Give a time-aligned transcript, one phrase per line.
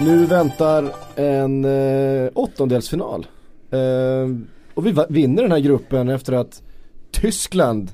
[0.00, 3.26] Nu väntar en eh, åttondelsfinal.
[3.70, 4.28] Eh,
[4.74, 6.62] och vi vinner den här gruppen efter att
[7.10, 7.90] Tyskland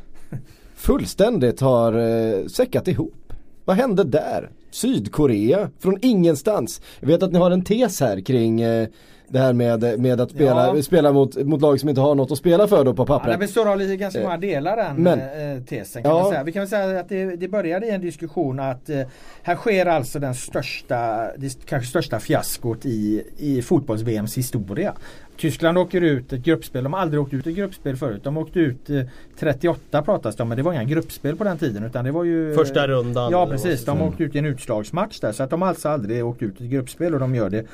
[0.74, 3.32] fullständigt har eh, säckat ihop.
[3.64, 4.50] Vad hände där?
[4.70, 6.80] Sydkorea från ingenstans.
[7.00, 8.88] Jag vet att ni har en tes här kring eh,
[9.32, 10.82] det här med, med att spela, Ja.
[10.82, 13.32] spela mot, mot lag som inte har något att spela för då på Ja, pappret.
[13.32, 15.18] den består av lite ganska många delar den Men-
[15.56, 16.20] eh, tesen kan Ja.
[16.22, 16.42] man säga.
[16.44, 19.00] Vi kan väl säga att det, det började i en diskussion att eh,
[19.42, 24.92] här sker alltså den största, det kanske största fiaskot i, i fotbolls-VMs historia.
[25.36, 28.20] Tyskland åker ut ett gruppspel, de har aldrig åkt ut ett gruppspel förut.
[28.24, 29.00] De åkte ut eh,
[29.38, 32.24] 38 pratas det om men det var inga gruppspel på den tiden utan det var
[32.24, 33.32] ju Första rundan.
[33.32, 36.26] Ja precis, de åkte ut i en utslagsmatch där så att de har alltså aldrig
[36.26, 37.64] åkt ut ett gruppspel och de gör det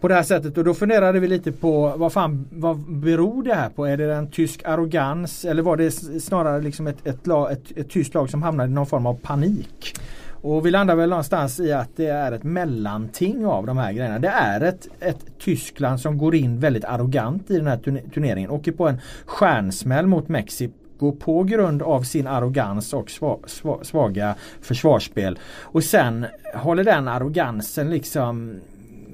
[0.00, 3.54] på det här sättet och då funderade vi lite på vad fan vad beror det
[3.54, 3.86] här på?
[3.86, 7.90] Är det en tysk arrogans eller var det snarare liksom ett, ett, lag, ett, ett
[7.90, 9.94] tyskt lag som hamnade i någon form av panik?
[10.40, 14.18] Och vi landar väl någonstans i att det är ett mellanting av de här grejerna.
[14.18, 17.78] Det är ett, ett Tyskland som går in väldigt arrogant i den här
[18.14, 18.50] turneringen.
[18.50, 24.34] Åker på en stjärnsmäll mot Mexiko på grund av sin arrogans och sva, sva, svaga
[24.60, 25.38] försvarsspel.
[25.62, 28.60] Och sen håller den arrogansen liksom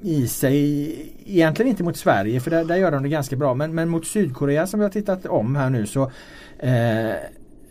[0.05, 0.91] i sig,
[1.25, 4.07] egentligen inte mot Sverige för där, där gör de det ganska bra men, men mot
[4.07, 6.11] Sydkorea som vi har tittat om här nu så
[6.59, 7.15] eh,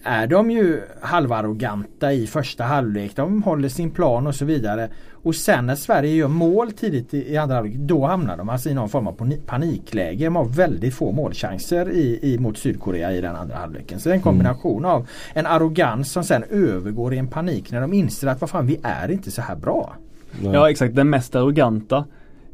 [0.05, 3.17] är de ju halvarroganta i första halvlek.
[3.17, 4.89] De håller sin plan och så vidare.
[5.13, 8.71] Och sen när Sverige gör mål tidigt i, i andra halvlek då hamnar de alltså
[8.71, 10.25] i någon form av pani- panikläge.
[10.25, 14.01] De har väldigt få målchanser i, i, mot Sydkorea i den andra halvleken.
[14.01, 17.81] Så det är en kombination av en arrogans som sen övergår i en panik när
[17.81, 19.97] de inser att vad fan vi är inte så här bra.
[20.43, 22.05] Ja exakt, den mest arroganta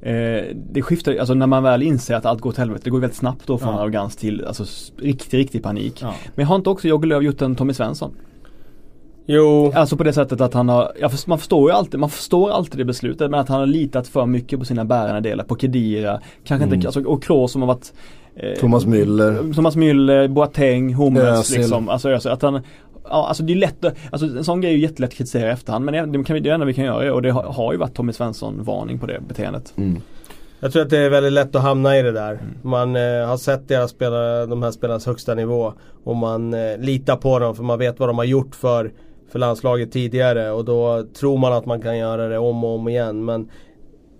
[0.02, 3.00] eh, Det skiftar alltså när man väl inser att allt går åt helvete, det går
[3.00, 3.80] väldigt snabbt då från Ja.
[3.80, 4.64] arrogans till alltså,
[4.98, 5.98] riktig, riktig panik.
[6.02, 6.14] Ja.
[6.34, 8.14] Men har inte också Jogge Löw gjort en Tommy Svensson?
[9.26, 12.50] Jo, Alltså på det sättet att han har, ja, man förstår ju alltid, man förstår
[12.50, 15.56] alltid det beslutet men att han har litat för mycket på sina bärande delar, på
[15.56, 16.74] Kedira, kanske Mm.
[16.74, 17.92] inte, alltså, och Kroos som har varit
[18.36, 19.54] eh, Thomas Müller.
[19.54, 21.88] Thomas Müller, Boateng, Hummels liksom.
[21.88, 22.60] Alltså, alltså att han
[23.04, 25.52] Ja, alltså det är lätt, alltså en sån grej är ju jättelätt att kritisera i
[25.52, 27.78] efterhand men det, kan vi, det enda vi kan göra och det har, har ju
[27.78, 29.72] varit Tommy Svensson varning på det beteendet.
[29.76, 30.00] Mm.
[30.60, 32.38] jag tror att det är väldigt lätt att hamna i det där.
[32.62, 35.72] Man eh, har sett deras spelare, de här spelarnas högsta nivå.
[36.04, 38.92] Och man eh, litar på dem för man vet vad de har gjort för,
[39.32, 40.50] för landslaget tidigare.
[40.50, 43.24] Och då tror man att man kan göra det om och om igen.
[43.24, 43.48] Men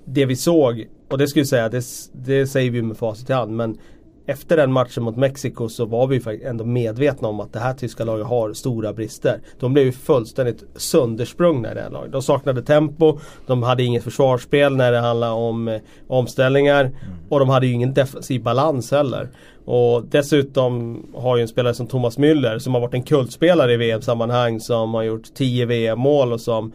[0.04, 3.32] det vi såg, och det skulle jag säga, det, det säger vi med facit i
[3.32, 3.56] hand.
[3.56, 3.78] Men
[4.26, 7.74] efter den matchen mot Mexiko så var vi faktiskt ändå medvetna om att det här
[7.74, 9.40] tyska laget har stora brister.
[9.60, 12.12] De blev ju fullständigt söndersprungna i det här laget.
[12.12, 16.90] De saknade tempo, de hade inget försvarsspel när det handlade om eh, omställningar
[17.28, 19.28] och de hade ju ingen defensiv balans heller.
[19.64, 23.76] Och dessutom har ju en spelare som Thomas Müller som har varit en kultspelare i
[23.76, 26.72] VM-sammanhang som har gjort 10 VM-mål och som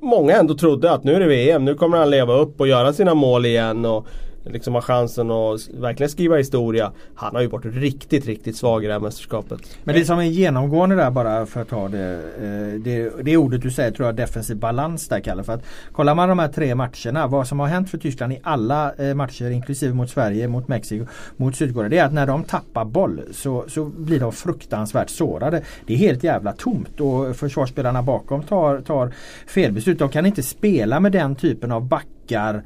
[0.00, 2.92] många ändå trodde att nu är det VM, nu kommer han leva upp och göra
[2.92, 4.06] sina mål igen och
[4.44, 6.92] liksom har chansen att verkligen skriva historia.
[7.14, 9.78] Han har ju varit riktigt, riktigt svag i det här mästerskapet.
[9.84, 13.62] Men det som är genomgående där bara för att ta det, eh, det, det ordet
[13.62, 15.44] du säger tror jag defensiv balans där Kalle.
[15.44, 18.40] För att kollar man de här tre matcherna, vad som har hänt för Tyskland i
[18.42, 21.06] alla eh, matcher inklusive mot Sverige, mot Mexiko,
[21.36, 21.88] mot Sydkorea.
[21.88, 25.62] Det är att när de tappar boll så, så blir de fruktansvärt sårade.
[25.86, 29.12] Det är helt jävla tomt och försvarsspelarna bakom tar, tar
[29.46, 29.98] felbeslut.
[29.98, 32.62] De kan inte spela med den typen av backar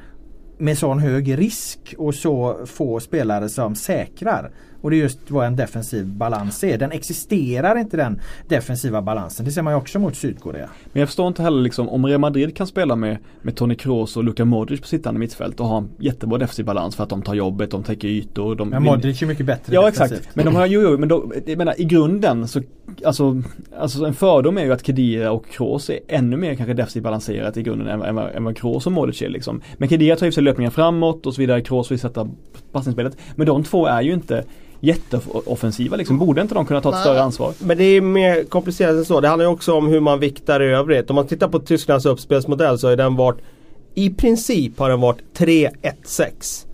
[0.58, 4.50] med sån hög risk och så få spelare som säkrar.
[4.81, 6.78] Och det är just vad en defensiv balans är.
[6.78, 9.44] Den existerar inte den defensiva balansen.
[9.47, 10.69] Det ser man ju också mot Sydkorea.
[10.93, 14.17] Men jag förstår inte heller liksom om Real Madrid kan spela med, med Toni Kroos
[14.17, 17.22] och Luka Modric på sittande mittfält och ha en jättebra defensiv balans för att de
[17.22, 18.55] tar jobbet, de täcker ytor.
[18.55, 20.19] De Men Modric är mycket bättre Ja defensivt.
[20.19, 22.61] exakt, men de har ju, jo, men då, jag menar i grunden så
[23.05, 23.43] Alltså,
[23.78, 27.56] alltså en fördom är ju att Kedira och Kroos är ännu mer kanske defensivt balanserat
[27.56, 29.61] i grunden än, än, vad- än vad Kroos och Modric är liksom.
[29.78, 32.28] Men Kedira tar ju sig löpningar framåt och så vidare, Kroos vill sätta
[32.72, 33.17] passningsspelet.
[33.37, 34.44] Men de två är ju inte
[34.81, 36.19] jätteoffensiva liksom.
[36.19, 37.53] Borde inte de kunna ta ett större ansvar?
[37.59, 39.21] Men det är mer komplicerat än så.
[39.21, 41.11] Det handlar ju också om hur man viktar i övrigt.
[41.11, 43.38] Om man tittar på Tysklands uppspelsmodell så har den varit
[43.94, 46.68] I princip har den varit 3-1-6.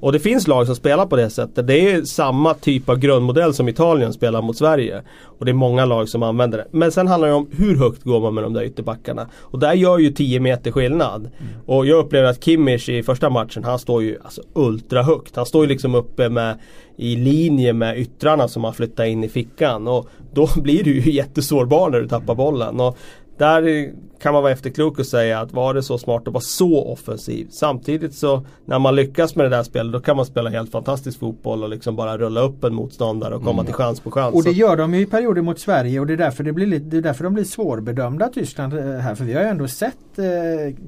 [0.00, 1.66] Och det finns lag som spelar på det sättet.
[1.66, 5.02] Det är samma typ av grundmodell som Italien spelar mot Sverige.
[5.22, 6.66] Och det är många lag som använder det.
[6.70, 9.26] Men sen handlar det om hur högt går man med de där ytterbackarna.
[9.36, 11.30] Och där gör ju 10 meter skillnad.
[11.66, 15.36] Och jag upplever att Kimmich i första matchen, han står ju alltså ultra högt.
[15.36, 16.58] Han står ju liksom uppe med
[16.96, 19.88] i linje med yttrarna som han flyttar in i fickan.
[19.88, 22.80] Och då blir du ju jättesårbar när du tappar bollen.
[22.80, 22.98] Och
[23.38, 23.92] där
[24.22, 27.46] kan man vara efterklok och säga att var det så smart att vara så offensiv.
[27.50, 31.18] Samtidigt så när man lyckas med det där spelet då kan man spela helt fantastisk
[31.18, 34.34] fotboll och liksom bara rulla upp en motståndare och komma till chans på chans.
[34.34, 36.66] Och det gör de ju i perioder mot Sverige och det är därför, det blir
[36.66, 39.14] lite, det är därför de blir svårbedömda Tyskland eh, här.
[39.14, 40.24] För vi har ju ändå sett eh,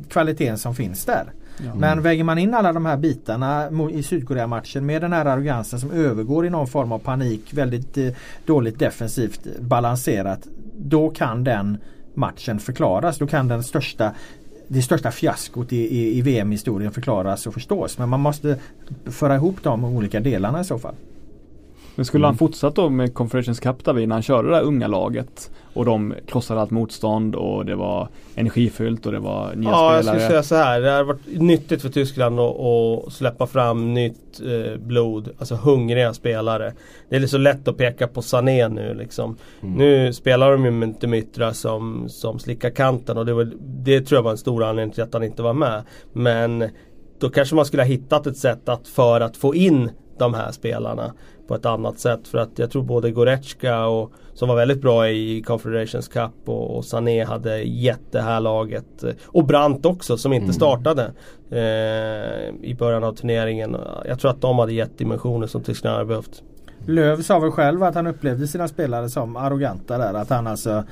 [0.08, 1.32] kvaliteten som finns där.
[1.74, 5.90] Men väger man in alla de här bitarna i Sydkorea-matchen med den här arrogansen som
[5.90, 8.08] övergår i någon form av panik, väldigt eh,
[8.46, 10.46] dåligt defensivt balanserat.
[10.76, 11.78] Då kan den
[12.20, 13.18] matchen förklaras.
[13.18, 14.14] Då kan den största
[14.68, 17.98] det största fiaskot i, i, i VM-historien förklaras och förstås.
[17.98, 18.58] Men man måste
[19.06, 20.94] föra ihop de olika delarna i så fall.
[21.94, 22.28] Men skulle Mm.
[22.28, 25.84] han fortsatt då med Confederations Cup David när han körde det där unga laget och
[25.84, 30.20] de krossade allt motstånd och det var energifyllt och det var nya Ja, jag spelare.
[30.20, 30.80] skulle säga så här.
[30.80, 35.28] Det har varit nyttigt för Tyskland att, släppa fram nytt eh, blod.
[35.38, 36.72] Alltså hungriga spelare.
[37.08, 39.36] Det är så lätt att peka på Sané nu liksom.
[39.60, 44.16] Nu spelar de ju med Demytra som, som slickar kanten och det, var, det tror
[44.18, 45.82] jag var en stor anledning till att han inte var med.
[46.12, 46.64] Men
[47.18, 50.52] då kanske man skulle ha hittat ett sätt att för att få in de här
[50.52, 51.12] spelarna
[51.48, 52.28] på ett annat sätt.
[52.28, 56.76] För att jag tror både Goretzka och, som var väldigt bra i Confederations Cup och,
[56.76, 59.04] och Sané hade gett det här laget.
[59.26, 61.12] Och Brandt också som inte startade
[61.50, 63.76] eh, i början av turneringen.
[64.04, 66.42] Jag tror att de hade gett dimensioner som Tyskland hade behövt.
[66.86, 70.14] Löv sa väl själv att han upplevde sina spelare som arroganta där.
[70.14, 70.84] Att han alltså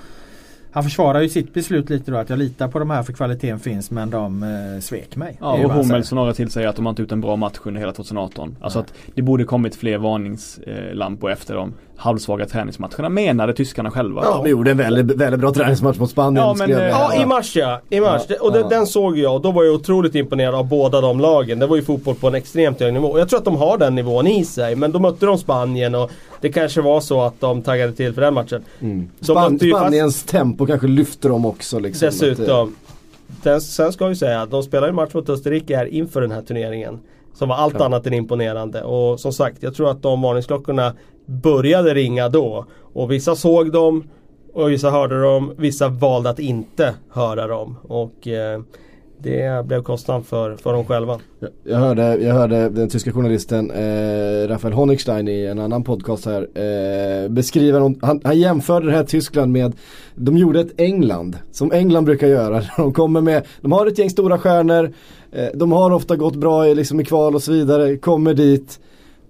[0.73, 3.59] han försvarar ju sitt beslut lite då att jag litar på de här för kvaliteten
[3.59, 5.37] finns men de eh, svek mig.
[5.41, 6.15] Ja, och Hummels säger.
[6.15, 8.57] några till säger att de har inte ut en bra match under hela 2018.
[8.61, 14.23] Alltså att det borde kommit fler varningslampor efter de halvsvaga träningsmatcherna menade tyskarna själva.
[14.25, 16.45] Ja, vi gjorde en väldigt, väldigt bra träningsmatch mot Spanien.
[16.47, 17.81] Ja, men, eh, Ja, i mars ja.
[17.91, 18.23] I mars.
[18.29, 18.69] Ja, och det, ja.
[18.69, 21.59] den såg jag och då var jag otroligt imponerad av båda de lagen.
[21.59, 23.19] Det var ju fotboll på en extremt hög nivå.
[23.19, 24.77] Jag tror att de har den nivån i sig.
[24.77, 28.21] Men då mötte de Spanien och det kanske var så att de taggade till för
[28.23, 28.63] den matchen.
[28.81, 29.09] Mm.
[29.21, 31.79] Span ju fast- Spaniens tempo kanske lyfter dem också.
[31.79, 32.75] Liksom, att, eh, Dessutom.
[33.61, 36.43] Sen ska vi säga att de spelade en match mot Österrike här inför den här
[36.43, 36.99] turneringen.
[37.35, 37.85] Som var allt Ja.
[37.85, 38.83] annat än imponerande.
[38.83, 40.95] Och som sagt, jag tror att de varningsklockorna
[41.27, 42.67] började ringa då.
[42.93, 44.05] Och vissa såg dem
[44.55, 45.53] och vissa hörde dem.
[45.57, 47.77] Vissa valde att inte höra dem.
[47.83, 48.61] Och eh,
[49.23, 51.19] det blev kostnaden för, för dem själva.
[51.41, 56.27] Jag- Jag hörde, jag hörde den tyska journalisten eh, Rafael Honigstein i en annan podcast
[56.27, 59.73] här eh, beskriva, någon, han, han jämförde det här Tyskland med,
[60.15, 62.63] de gjorde ett England, som England brukar göra.
[62.77, 64.93] De kommer med, de har ett gäng stora stjärnor,
[65.33, 68.81] eh, de har ofta gått bra i, liksom, i kval och så vidare, kommer dit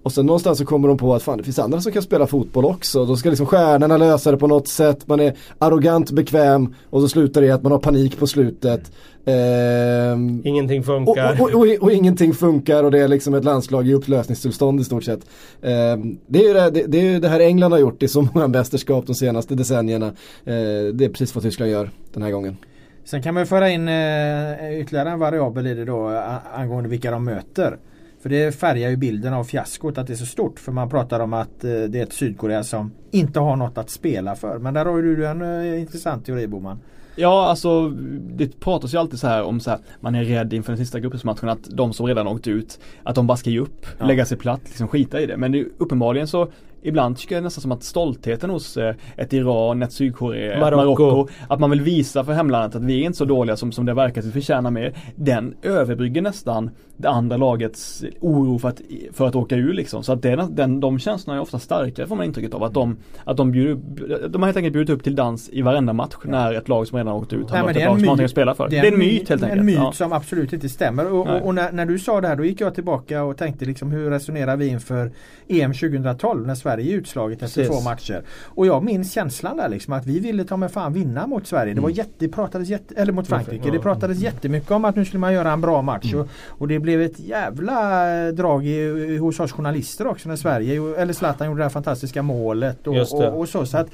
[0.03, 2.27] och sen någonstans så kommer de på att fan det finns andra som kan spela
[2.27, 3.05] fotboll också.
[3.05, 5.07] Då ska liksom stjärnorna lösa det på något sätt.
[5.07, 8.91] Man är arrogant bekväm och så slutar det i att man har panik på slutet.
[9.25, 11.41] Ehm, Ingenting och, funkar.
[11.41, 14.83] och, och, och, och ingenting funkar och det är liksom ett landslag i upplösningstillstånd i
[14.83, 15.19] stort sett.
[15.61, 18.21] Ehm, det, är ju det, det, är ju det här England har gjort i så
[18.33, 20.05] många mästerskap de senaste decennierna.
[20.45, 22.57] Ehm, det är precis vad Tyskland gör den här gången.
[23.05, 26.07] Sen kan man ju föra in eh, ytterligare en variabel i det då
[26.53, 27.77] angående vilka de möter.
[28.21, 30.59] För det färgar ju bilden av fiaskot att det är så stort.
[30.59, 33.89] För man pratar om att eh, det är ett Sydkorea som inte har något att
[33.89, 34.59] spela för.
[34.59, 36.79] Men där har ju du en eh, intressant teori Boman.
[37.15, 37.89] Ja, alltså
[38.19, 40.99] det pratas ju alltid så här om så här, man är rädd inför den sista
[40.99, 44.05] gruppspelsmatchen att de som redan åkt ut, att de bara ska ge upp, Ja.
[44.05, 45.37] lägga sig platt, liksom skita i det.
[45.37, 46.47] Men det, uppenbarligen så
[46.81, 51.03] Ibland tycker jag nästan som att stoltheten hos eh, ett Iran, ett Sydkorea, Marocko.
[51.03, 53.85] Marocko Att man vill visa för hemlandet att vi är inte så dåliga som, som
[53.85, 58.81] det verkar att vi förtjänar mer Den överbrygger nästan det andra lagets oro för att,
[59.13, 60.03] för att åka ur liksom.
[60.03, 62.63] Så att den, den, de känslorna är ofta starkare får man intrycket av.
[62.63, 65.93] Att de, att de, bjuder, de har helt enkelt bjudit upp till dans i varenda
[65.93, 68.25] match när ett lag som redan åkt ut har Nej, det är en myt.
[68.25, 68.69] att spela för.
[68.69, 69.59] Det är en myt helt enkelt.
[69.59, 69.91] En myt Ja.
[69.91, 71.13] som absolut inte stämmer.
[71.13, 73.65] Och, och, och när, när du sa det här då gick jag tillbaka och tänkte
[73.65, 75.11] liksom hur resonerar vi inför
[75.47, 77.77] EM 2012 när Sverige är utslaget efter Precis.
[77.77, 78.23] två matcher.
[78.43, 81.73] Och jag minns känslan där liksom att vi ville ta med fan vinna mot Sverige.
[81.73, 83.71] Det var jätte, det pratades jätte, eller mot Frankrike.
[83.71, 86.13] Det pratades jättemycket om att nu skulle man göra en bra match.
[86.13, 86.19] Mm.
[86.19, 91.01] Och, och det blev ett jävla eh, drag i, hos oss journalister också när Sverige,
[91.01, 93.31] eller Zlatan gjorde det här fantastiska målet och, Just det.
[93.31, 93.65] och, och så.
[93.65, 93.87] så att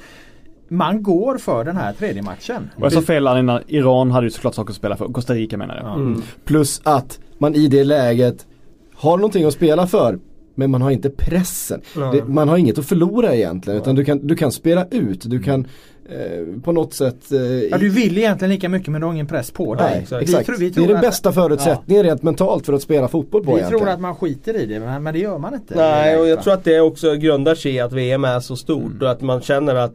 [0.68, 2.70] man går för den här tredje matchen.
[2.76, 5.06] Och jag sa fel innan, Iran hade ju såklart saker att spela för.
[5.06, 5.94] Costa Rica menar jag.
[5.94, 6.22] Mm.
[6.44, 8.46] Plus att man i det läget
[8.94, 10.18] har någonting att spela för.
[10.58, 11.80] Men man har inte pressen.
[12.12, 13.80] Det, man har inget att förlora egentligen.
[13.80, 15.20] Utan du kan, du kan spela ut.
[15.30, 15.66] Du kan
[16.08, 19.26] eh, på något sätt eh, Ja, du vill egentligen lika mycket men du har ingen
[19.26, 20.06] press på dig.
[20.10, 20.40] Nej, exakt.
[20.40, 23.08] Vi tror- vi det är tror den att- bästa förutsättningen rent mentalt för att spela
[23.08, 23.80] fotboll på Vi egentligen.
[23.84, 25.74] tror att man skiter i det men, men det gör man inte.
[25.76, 29.02] Nej, och jag tror att det också grundar sig i att VM är så stort
[29.02, 29.94] och att man känner att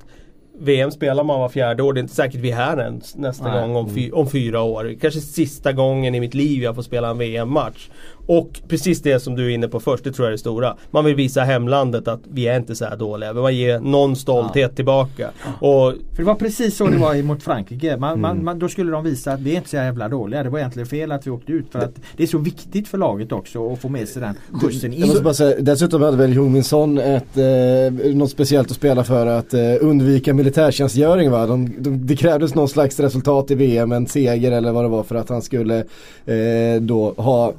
[0.60, 1.94] VM spelar man var fjärde år.
[1.94, 3.62] Det är inte säkert vi är här ens nästa Nej.
[3.62, 4.96] gång om, fy, om fyra år.
[5.02, 7.90] Kanske sista gången i mitt liv jag får spela en VM-match.
[8.26, 10.76] Och precis det som du är inne på först, det tror jag är det stora.
[10.92, 13.34] Man vill visa hemlandet att vi är inte så här dåliga.
[13.34, 15.30] Men man ger någon stolthet tillbaka.
[15.60, 17.98] Och För det var precis så det var mot Frankrike.
[17.98, 18.22] Man, Mm.
[18.22, 20.44] man, man, då skulle de visa att vi är inte så jävla dåliga.
[20.44, 21.66] Det var egentligen fel att vi åkte ut.
[21.72, 24.92] För att det är så viktigt för laget också att få med sig den skjutsen
[24.94, 25.24] Jag måste in.
[25.24, 29.26] bara säga, dessutom hade väl Jung Min Son ett, eh, något speciellt att spela för
[29.28, 31.46] att eh, undvika militärtjänstgöring va.
[31.48, 35.04] De, de, det krävdes någon slags resultat i VM, en seger eller vad det var
[35.04, 35.78] för att han skulle
[36.26, 37.54] eh, då ha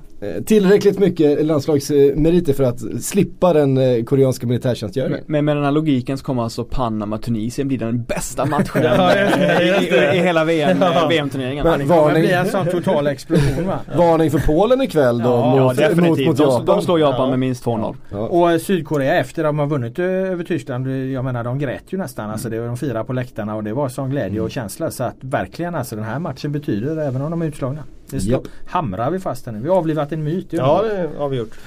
[0.47, 5.21] tillräckligt mycket landslagsmeriter för att slippa den eh, koreanska militärtjänstgöringen.
[5.27, 8.83] Men med den här logiken så kommer alltså Panama-Tunisien bli den bästa matchen
[9.63, 11.07] i, i, i, hela VM, ja.
[11.11, 11.67] VM-turneringen.
[11.67, 13.79] Men, det kommer bli en sån total explosion va?
[13.97, 16.67] Varning för Polen ikväll då ja, mot, ja, mot, mot Japan.
[16.67, 17.31] De, de slår Japan ja.
[17.31, 17.97] med minst 2-0.
[18.11, 18.19] Ja.
[18.19, 22.31] Och Sydkorea efter de har vunnit över Tyskland, jag menar de grät ju nästan.
[22.31, 24.91] Alltså det, de firade på läktarna och det var sån glädje och känsla.
[24.91, 27.83] Så att verkligen alltså den här matchen betyder även om de är utslagna.
[28.13, 28.43] Det står, yep.
[28.67, 29.61] hamrar vi fast här nu.
[29.61, 30.47] Vi har avlivat en myt.
[30.51, 31.59] Ja det har vi gjort.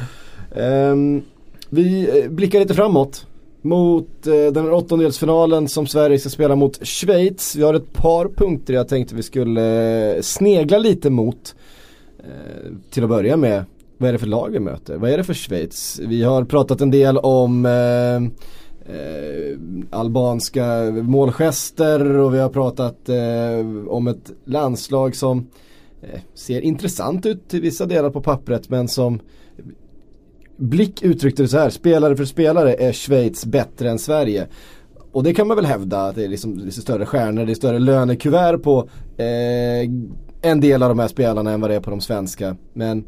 [0.55, 1.21] Um,
[1.69, 3.27] vi eh, blickar lite framåt.
[3.61, 7.55] Mot uh, den åttondelsfinalen som Sverige ska spela mot Schweiz.
[7.55, 11.55] Vi har ett par punkter jag tänkte vi skulle uh, snegla lite mot.
[12.19, 13.65] Uh, till att börja med,
[13.97, 14.97] vad är det för lag vi möter?
[14.97, 16.01] Vad är det för Schweiz?
[16.03, 17.65] Vi har pratat en del om
[18.89, 19.57] Eh,
[19.89, 25.74] albanska målgester och vi har pratat eh, om ett landslag som Eh,
[26.13, 29.19] Eh, ser intressant ut till vissa delar på pappret men som
[30.57, 34.47] Blick uttryckte det så här, spelare för spelare är Schweiz bättre än Sverige.
[35.11, 37.51] Och det kan man väl hävda att det är liksom det är större stjärnor, det
[37.51, 39.89] är större lönekuvert på eh,
[40.41, 42.57] en del av de här spelarna än vad det är på de svenska.
[42.73, 43.07] Men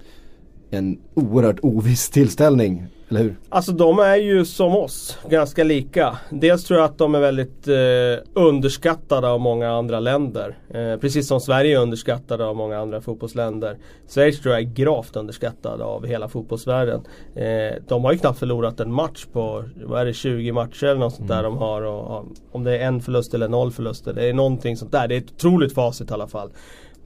[0.69, 3.35] en oerhört oviss tillställning eller hur?
[3.49, 6.17] Alltså de är ju som oss, ganska lika.
[6.29, 10.57] Dels tror jag att de är väldigt eh, underskattade av många andra länder.
[10.69, 13.77] Eh, precis som Sverige är underskattade av många andra fotbollsländer.
[14.07, 17.01] Schweiz tror jag är gravt underskattade av hela fotbollsvärlden.
[17.35, 20.99] Eh, de har ju knappt förlorat en match på, vad är det, 20 matcher eller
[20.99, 21.37] något sånt mm.
[21.37, 21.81] där de har.
[21.81, 24.13] Och, om det är en förlust eller noll förluster.
[24.13, 25.07] Det är någonting sånt där.
[25.07, 26.49] Det är ett otroligt facit i alla fall.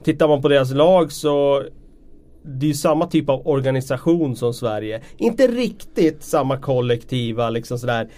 [0.04, 1.62] Tittar man på deras lag så
[2.42, 5.00] det är ju samma typ av organisation som Sverige.
[5.16, 8.08] Inte riktigt samma kollektiva liksom sådär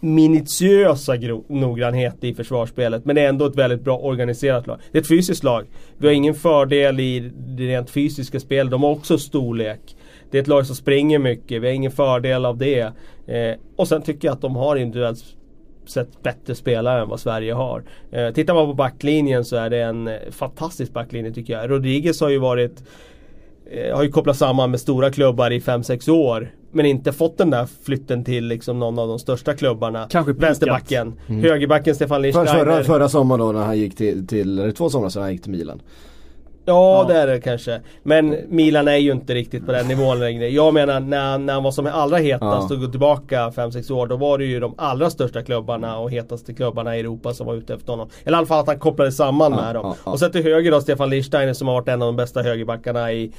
[0.00, 1.12] minutiösa
[1.48, 3.04] noggrannhet i försvarsspelet.
[3.04, 4.78] Men det är ändå ett väldigt bra organiserat lag.
[4.92, 5.66] Det är ett fysiskt lag.
[5.98, 8.70] Vi har ingen fördel i det rent fysiska spelet.
[8.70, 9.96] De har också storlek.
[10.30, 11.62] Det är ett lag som springer mycket.
[11.62, 12.80] Vi har ingen fördel av det.
[13.26, 15.24] Eh, och sen tycker jag att de har individuellt
[15.86, 17.84] sett bättre spelare än vad Sverige har.
[18.10, 21.70] Eh, tittar man på backlinjen så är det en eh, fantastisk backlinje tycker jag.
[21.70, 22.84] Rodriguez har ju varit
[23.72, 26.50] Eh, har ju kopplats samman med stora klubbar i 5-6 år.
[26.70, 30.06] Men inte fått den där flytten till liksom någon av de största klubbarna.
[30.10, 31.14] Kanske Vänsterbacken.
[31.28, 31.42] Mm.
[31.42, 32.64] Högerbacken Stefan Lichtsteiner.
[32.64, 35.42] Förra, förra sommaren då när han gick till, till eller två somrar sedan han gick
[35.42, 35.82] till Milan.
[36.64, 37.80] Ja, ja, det är det kanske.
[38.02, 40.48] Men Milan är ju inte riktigt på den nivån längre.
[40.48, 42.74] Jag menar när, när han var som allra hetast ja.
[42.74, 44.06] och går tillbaka 5-6 år.
[44.06, 47.54] Då var det ju de allra största klubbarna och hetaste klubbarna i Europa som var
[47.54, 48.08] ute efter honom.
[48.24, 49.94] Eller i alla fall att han kopplades samman ja, med dem.
[50.04, 53.12] Och sen till höger då Stefan Lichtsteiner som har varit en av de bästa högerbackarna
[53.12, 53.32] i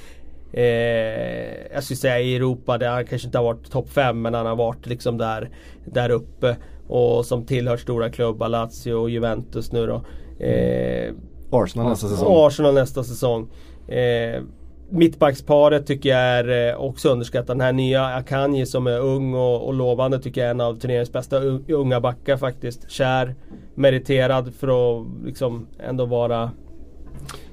[0.53, 4.33] eh, jag skulle säga i Europa där han kanske inte har varit topp 5 men
[4.33, 5.49] han har varit liksom där,
[5.85, 6.55] där uppe.
[6.87, 10.05] Och som tillhör stora klubbar, Lazio och Juventus nu då.
[10.45, 11.13] Eh,
[11.51, 12.27] Arsenal nästa säsong.
[12.29, 13.49] Arsenal nästa säsong.
[13.87, 14.41] Eh,
[14.89, 17.47] Mittbacksparet tycker jag är eh, också underskattat.
[17.47, 20.75] Den här nya Akanji som är ung och, och lovande tycker jag är en av
[20.75, 22.91] turneringens bästa unga backar faktiskt.
[22.91, 23.35] Kär,
[23.75, 26.51] meriterad för att liksom ändå vara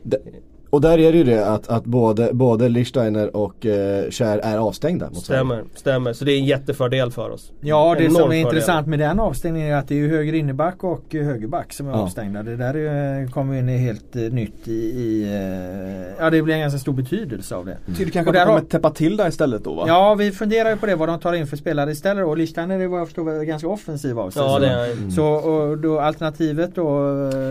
[0.03, 0.19] det,
[0.71, 4.59] och där är det ju det att, att både, både Lichsteiner och eh, Kär är
[4.59, 5.69] avstängda mot Stämmer, Sverige.
[5.75, 6.13] stämmer.
[6.13, 7.53] Så det är en jättefördel för oss.
[7.61, 8.39] Ja det som är fördel.
[8.39, 11.93] intressant med den avstängningen är att det är ju höger inneback och högerback som är
[11.93, 11.99] ja.
[11.99, 12.43] avstängda.
[12.43, 16.55] Det där är, kommer in i helt uh, nytt i, i uh, Ja det blir
[16.55, 17.77] en ganska stor betydelse av det.
[17.87, 17.99] Mm.
[17.99, 19.85] Tyder kanske att de kommer täppa till där istället då va?
[19.87, 22.81] Ja vi funderar ju på det vad de tar in för spelare istället och Lichsteiner
[22.81, 24.43] är vad jag förstår ganska offensiv av sig.
[24.43, 24.93] Ja, det är.
[24.93, 25.11] Mm.
[25.11, 26.83] Så och då alternativet då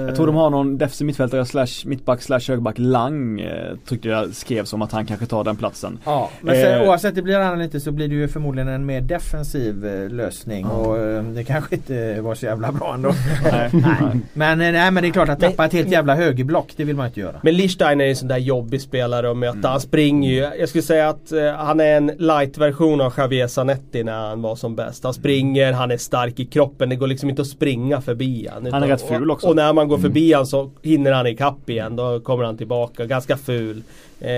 [0.08, 2.76] Jag tror de har någon defensiv mittfältare slash mittback slash högerback
[3.10, 6.00] Lang eh, tyckte jag skrevs om att han kanske tar den platsen.
[6.06, 8.68] Ja, men sen, eh, oavsett det blir han eller inte så blir det ju förmodligen
[8.68, 10.76] en mer defensiv eh, lösning ja.
[10.76, 13.10] och eh, det kanske inte var så jävla bra ändå.
[13.52, 13.70] nej.
[13.72, 14.20] nej.
[14.34, 17.08] Men, nej, men det är klart att tappa ett helt jävla högerblock det vill man
[17.08, 17.40] inte göra.
[17.44, 19.58] Men Lichstein är en sån där jobbig spelare att möta.
[19.58, 19.72] Mm.
[19.72, 20.60] Han springer ju.
[20.60, 24.76] Jag skulle säga att han är en light-version av Javier Zanetti när han var som
[24.76, 25.04] bäst.
[25.04, 26.90] Han springer, han är stark i kroppen.
[26.90, 28.74] Det går liksom inte att springa förbi han.
[28.74, 29.48] Han är rätt ful också.
[29.48, 30.38] Och, och när man går förbi mm.
[30.38, 31.96] han så hinner han ikapp igen.
[31.96, 32.99] Då kommer han tillbaka.
[33.06, 33.84] Ganska ful.
[34.20, 34.30] Eh,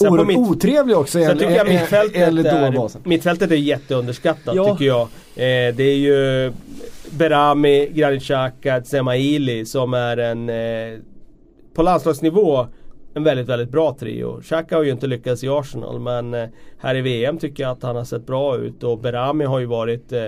[0.00, 4.72] Oerhört mitt, otrevlig också sen tycker jag mittfältet, är, mittfältet är jätteunderskattat ja.
[4.72, 5.02] tycker jag.
[5.34, 6.52] Eh, det är ju
[7.10, 10.98] Berami, Granit Xhaka, Zemaili som är en eh,
[11.74, 12.66] på landslagsnivå
[13.14, 14.40] en väldigt, väldigt bra trio.
[14.42, 17.82] Xhaka har ju inte lyckats i Arsenal men eh, här i VM tycker jag att
[17.82, 20.24] han har sett bra ut och Berami har ju varit eh,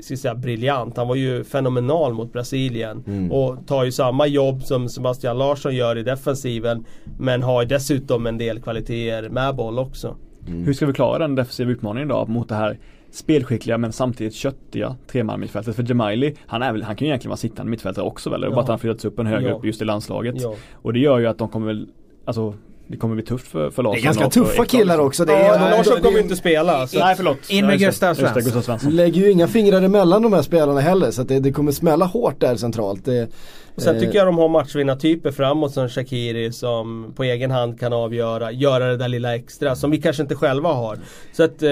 [0.00, 0.96] ska säga, briljant.
[0.96, 3.04] Han var ju fenomenal mot Brasilien.
[3.06, 3.32] Mm.
[3.32, 6.84] Och tar ju samma jobb som Sebastian Larsson gör i defensiven.
[7.18, 10.16] Men har dessutom en del kvaliteter med boll också.
[10.46, 10.64] Mm.
[10.64, 12.78] Hur ska vi klara den defensiva utmaningen då mot det här
[13.10, 15.76] spelskickliga men samtidigt köttiga treman-mittfältet.
[15.76, 18.42] För Jemaili, han, är väl, han kan ju egentligen vara sittande mittfältare också väl?
[18.42, 18.50] Ja.
[18.50, 19.54] Bara att han flyttats upp en högre Ja.
[19.54, 20.34] upp just i landslaget.
[20.38, 20.54] Ja.
[20.72, 21.88] Och det gör ju att de kommer väl,
[22.24, 22.54] alltså
[22.88, 25.24] det kommer bli tufft för, för Det Larsson är ganska tuffa killar också.
[25.24, 26.86] Det Ja, är, men Larsson det- kommer ju inte spela.
[26.86, 27.50] Så Nej förlåt.
[27.50, 27.84] In med Ja, det.
[27.84, 28.42] Gustav det, Svensson.
[28.42, 28.96] Gustav Svensson.
[28.96, 32.04] lägger ju inga fingrar emellan de här spelarna heller så att det, det kommer smälla
[32.04, 33.04] hårt där centralt.
[33.04, 33.28] Det,
[33.74, 37.80] Och sen eh, tycker jag de har matchvinnartyper framåt som Shakiri som på egen hand
[37.80, 40.98] kan avgöra, göra det där lilla extra som vi kanske inte själva har.
[41.32, 41.70] Så att eh,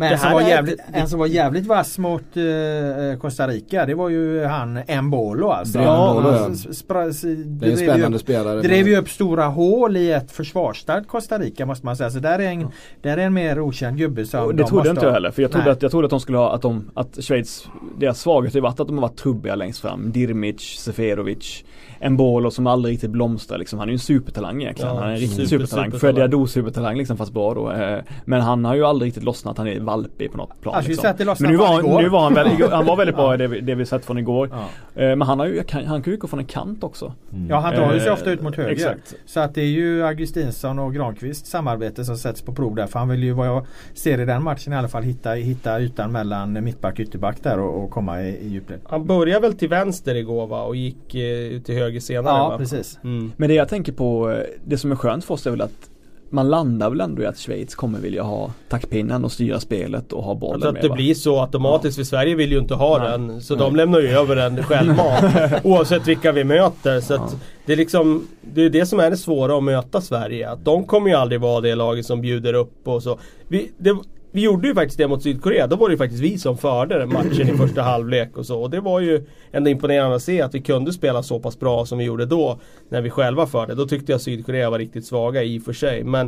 [0.00, 3.86] Men en som, var jävligt, ett- en som var jävligt vass mot eh, Costa Rica
[3.86, 5.78] det var ju han Mbolo alltså.
[5.78, 6.38] Ja, Mbolo, ja.
[6.42, 8.60] han spra- s- det är en spännande upp- spelare.
[8.62, 12.10] Drev ju upp stora hål i ett försvarsstarkt Costa Rica måste man säga.
[12.10, 12.68] Så där är en,
[13.02, 15.30] där är en mer okänd gubbe som Och det de trodde inte jag heller.
[15.30, 15.72] För jag trodde, Nej.
[15.72, 17.66] att, jag trodde att de skulle ha, att, de, att Schweiz,
[18.00, 20.12] deras svaghet har varit att de har varit trubbiga längst fram.
[20.12, 21.64] Dirmic, Seferovic,
[22.00, 23.78] Embolo som aldrig riktigt blomstrar liksom.
[23.78, 24.94] Han är ju en supertalang egentligen.
[24.94, 25.84] Ja, han är en riktig super- supertalang.
[25.90, 26.14] supertalang.
[26.14, 27.72] Freddy Adu supertalang liksom fast bra då.
[27.72, 29.58] Eh, Men han har ju aldrig riktigt lossnat.
[29.58, 30.82] Han är valpig på något plan.
[30.82, 31.26] Skulle Liksom.
[31.26, 31.92] lossnade Men nu var, igår.
[31.94, 34.04] han, nu var han, väldigt, han var väldigt bra i det, vi- det vi sett
[34.04, 34.50] från igår.
[34.52, 35.02] Ja.
[35.02, 37.12] Eh, Men han, har ju, kan, han kan ju gå från en kant också.
[37.48, 38.70] Ja han drar ju sig Eh, ofta ut mot höger.
[38.72, 39.14] Exakt.
[39.26, 42.86] Så att det är ju Augustinsson och Granqvist samarbete som sätts på prov där.
[42.86, 45.80] För han vill ju vad jag ser i den matchen i alla fall hitta, hitta
[45.80, 48.80] ytan mellan mittback och ytterback där och, och komma i, i djupled.
[48.84, 52.48] han började väl till vänster igår va och gick eh, ut till höger senare Ja
[52.48, 52.58] va?
[52.58, 52.98] precis.
[53.04, 53.32] Mm.
[53.36, 55.90] Men det jag tänker på, eh, det som är skönt för oss är väl att
[56.30, 60.22] man landar väl ändå i att Schweiz kommer vilja ha taktpinnen och styra spelet och
[60.22, 60.94] ha bollen Alltså att med, det va?
[60.94, 63.08] blir så automatiskt för Sverige vill ju inte ha Nej.
[63.10, 63.40] den.
[63.40, 63.64] Så Nej.
[63.64, 65.24] de lämnar ju över den självmant.
[65.64, 67.00] oavsett vilka vi möter.
[67.00, 70.50] Så att det är liksom Det är det som är det svåra att möta Sverige.
[70.50, 73.18] Att de kommer ju aldrig vara det laget som bjuder upp och så.
[73.48, 73.96] Vi, det,
[74.32, 75.66] vi gjorde ju faktiskt det mot Sydkorea.
[75.66, 78.62] Då var det ju faktiskt vi som förde den matchen i första halvlek och så.
[78.62, 81.86] Och det var ju ändå imponerande att se att vi kunde spela så pass bra
[81.86, 82.60] som vi gjorde då.
[82.88, 83.74] När vi själva förde.
[83.74, 86.04] Då tyckte jag Sydkorea var riktigt svaga i och för sig.
[86.04, 86.26] Men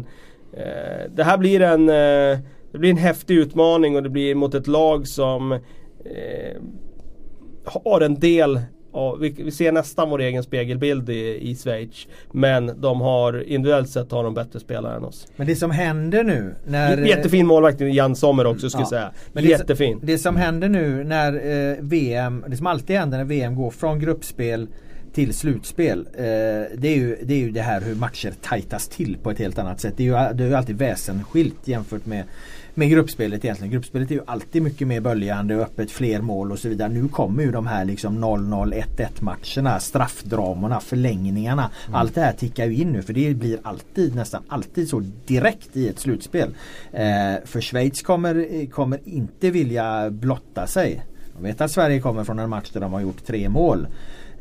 [0.52, 2.38] eh, det här blir en eh,
[2.72, 5.58] det blir en häftig utmaning och det blir mot ett lag som eh,
[7.64, 8.60] har en del
[8.92, 12.06] av, vi, vi ser nästan vår egen spegelbild i, i Schweiz.
[12.32, 15.26] Men de har individuellt sett har de bättre spelare än oss.
[15.36, 18.88] Men det som händer nu när Jättefin målvakt Jan Sommer också skulle Ja.
[18.88, 19.10] säga.
[19.32, 20.00] Men det- Jättefin.
[20.02, 21.32] Det som händer nu när
[21.70, 24.68] eh, VM, det som alltid händer när VM går från gruppspel
[25.12, 25.98] till slutspel.
[26.14, 29.38] Eh, det, är ju, det är ju det här hur matcher tajtas till på ett
[29.38, 29.94] helt annat sätt.
[29.96, 32.24] Det är ju, det är ju alltid väsensskilt jämfört med,
[32.74, 33.72] med gruppspelet egentligen.
[33.72, 36.88] Gruppspelet är ju alltid mycket mer böljande och öppet, fler mål och så vidare.
[36.88, 41.70] Nu kommer ju de här liksom 0-0, 1-1 matcherna, straffdramorna, förlängningarna.
[41.92, 45.76] Allt det här tickar ju in nu för det blir alltid, nästan alltid så direkt
[45.76, 46.54] i ett slutspel.
[46.92, 51.02] Eh, för Schweiz kommer, kommer inte vilja blotta sig.
[51.36, 53.86] De vet att Sverige kommer från en match där de har gjort tre mål.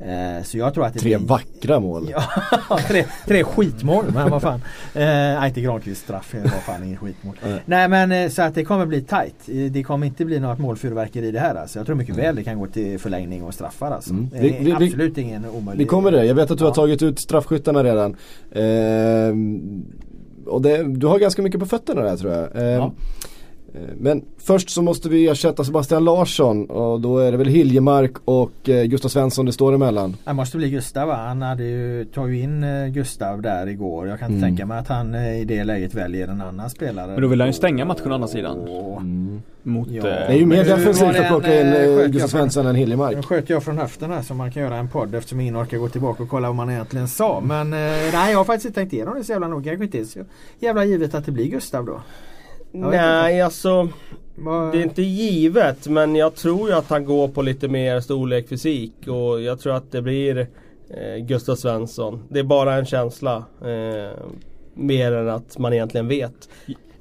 [0.01, 1.27] Eh, så jag tror att det Tre blir...
[1.27, 2.09] vackra mål.
[2.69, 4.05] Ja, tre, tre skitmål.
[4.13, 4.61] Men vad fan.
[4.93, 6.29] Eh, inte Granqvists straff.
[6.31, 7.35] Det var fan ingen skitmål.
[7.45, 7.61] Nej.
[7.65, 9.35] Nej men eh, så att det kommer bli tight.
[9.47, 11.79] Eh, Det kommer inte bli något målfyrverkeri i det här alltså.
[11.79, 14.11] Jag tror mycket väl det kan gå till förlängning och straffar alltså.
[14.11, 14.29] Mm.
[14.31, 15.83] Det är absolut ingen omöjlig.
[15.83, 16.25] Vi kommer det.
[16.25, 16.75] Jag vet att du har Ja.
[16.75, 18.15] tagit ut straffskyttarna redan.
[18.51, 19.85] Ehm,
[20.45, 22.43] och det, du har ganska mycket på fötterna där tror jag.
[22.55, 22.91] Ehm, Ja.
[23.73, 28.11] Eh, Men först så måste vi ersätta Sebastian Larsson och då är det väl Hiljemark
[28.25, 30.15] och eh, Gustav Svensson det står emellan.
[30.25, 31.15] Det måste bli Gustav va?
[31.15, 34.07] Han hade ju tagit in eh, Gustav där igår.
[34.07, 34.49] Jag kan inte Mm.
[34.57, 37.07] tänka mig att han i det läget väljer en annan spelare.
[37.11, 38.57] Men då vill han ju stänga matchen å andra sidan.
[38.69, 39.01] Åh.
[39.63, 39.87] Mot...
[39.91, 40.03] Ja.
[40.03, 43.15] Det är ju mer defensivt att plocka in Gustav Svensson än Hiljemark.
[43.15, 45.77] Nu sköt jag från höften här så man kan göra en podd eftersom ingen orkar
[45.77, 47.41] gå tillbaka och kolla vad man egentligen sa.
[47.45, 49.63] Men nej jag har faktiskt inte tänkt igenom det så jävla noga.
[49.71, 50.19] Kanske inte är så
[50.59, 52.01] jävla givet att det blir Gustav då.
[52.71, 53.89] Jag Nej alltså
[54.71, 58.49] Det är inte givet men jag tror ju att han går på lite mer storlek
[58.49, 60.37] fysik och jag tror att det blir
[60.89, 62.23] eh, Gustav Svensson.
[62.29, 63.43] Det är bara en känsla.
[63.61, 64.17] Eh,
[64.73, 66.49] mer än att man egentligen vet.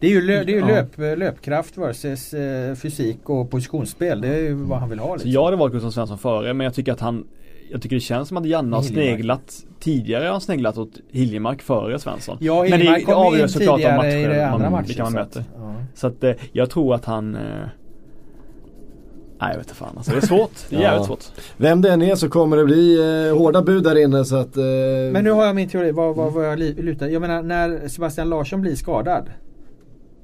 [0.00, 0.66] Det är ju, lö, det är ju Ja.
[0.66, 4.20] löp, löpkraft versus eh, fysik och positionsspel.
[4.20, 5.12] Det är ju vad han vill ha.
[5.14, 5.30] Liksom.
[5.30, 7.26] jag hade valt Gustav Svensson före men jag tycker att han
[7.70, 9.08] Jag tycker det känns som att Janne har Hiljemark.
[9.16, 13.50] sneglat Tidigare har han sneglat åt Hiljemark före Svensson Ja, Men det, Hiljemark det avgörs
[13.52, 14.86] såklart av tidigare i matcher det andra man, matchen.
[14.86, 15.44] vilka man möter.
[15.98, 17.40] Så att eh, jag tror att han eh,
[19.40, 20.50] Nej jag vet inte fan alltså, det är svårt.
[20.70, 20.86] Det är Ja.
[20.90, 21.24] jävligt svårt.
[21.56, 24.56] Vem det än är så kommer det bli eh, hårda bud där inne så att...
[24.56, 24.62] Eh,
[25.12, 25.90] Men nu har jag min teori.
[25.92, 27.06] Vad, vad, vad jag lutar.
[27.08, 29.30] Jag menar när Sebastian Larsson blir skadad.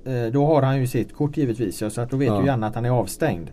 [0.04, 1.82] Eh, då har han ju sitt kort givetvis.
[1.82, 2.40] ja, Så att då vet Ja.
[2.40, 3.48] ju Janne att han är avstängd.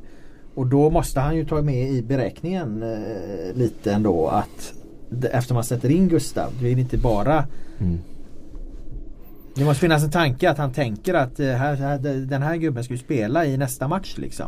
[0.56, 4.74] Och då måste han ju ta med i beräkningen eh, lite ändå att
[5.10, 6.50] det- efter man sätter in Gustav.
[6.62, 7.44] Det är inte bara
[7.80, 8.00] Mm.
[9.56, 12.84] Det måste finnas en tanke att han tänker att eh, här, här, den här gubben
[12.84, 14.46] ska ju spela i nästa match liksom.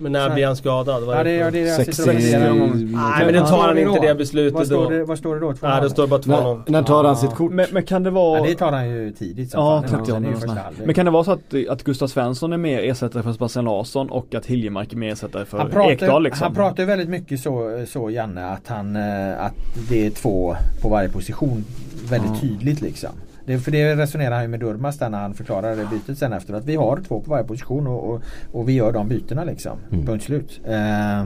[0.00, 1.02] Men när blir han skadad?
[1.04, 2.74] Vad Ja det, ja, det är det jag sitter och 60 funderar på.
[2.76, 4.02] Nej men Vad tar han inte då?
[4.02, 4.90] det beslutet Vad står då.
[4.90, 5.52] det, vad står det då?
[5.52, 6.62] Två Nej det står bara 2-0.
[6.66, 7.16] När, när tar han Ja.
[7.20, 7.52] sitt kort?
[7.52, 8.38] Men, men kan det vara...
[8.38, 9.98] Ja, det tar han ju tidigt Ja, fan.
[9.98, 12.52] 30 Den är ju år första men, kan det vara så att, att Gustav Svensson
[12.52, 15.90] är mer ersättare för Sebastian Larsson och att Hiljemark är mer ersättare för han pratar,
[15.92, 16.44] Ekdal liksom?
[16.44, 19.54] han pratar ju väldigt mycket så, så Janne att, han, eh, att
[19.88, 21.64] det är två på varje position
[22.10, 22.40] väldigt Ja.
[22.40, 23.10] tydligt liksom.
[23.46, 26.32] Det, för det resonerar han ju med Durmaz där när han förklarar det bytet sen
[26.32, 29.44] efter att vi har två på varje position och, och, och vi gör de bytena
[29.44, 29.78] liksom.
[29.92, 30.06] Mm.
[30.06, 30.60] Punkt slut.
[30.64, 31.24] Eh,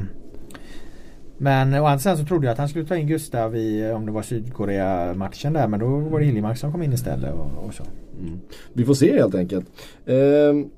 [1.39, 4.13] men andra sidan så trodde jag att han skulle ta in Gustav i om det
[4.13, 7.85] var Sydkorea-matchen där men då var det Hiljemark som kom in istället och, och så.
[8.73, 9.67] Vi får se helt enkelt.
[10.07, 10.69] Ehm,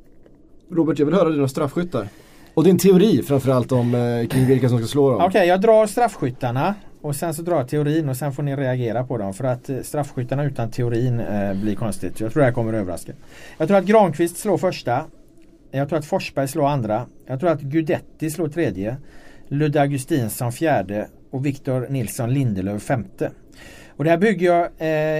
[0.70, 2.08] Robert, jag vill höra dina straffskyttar.
[2.54, 5.22] Och din teori framförallt om eh, kring vilka som ska slå dem.
[5.24, 9.04] Okej, jag drar straffskyttarna och sen så drar jag teorin och sen får ni reagera
[9.04, 9.34] på dem.
[9.34, 12.20] För att eh, straffskyttarna utan teorin eh, blir konstigt.
[12.20, 13.12] Jag tror det här kommer att överraska.
[13.58, 15.04] Jag tror att Granqvist slår första.
[15.70, 17.06] Jag tror att Forsberg slår andra.
[17.26, 18.96] Jag tror att Gudetti slår tredje.
[19.48, 23.30] Ludde Augustinsson fjärde och Victor Nilsson Lindelöf femte.
[23.98, 24.64] Och det här bygger jag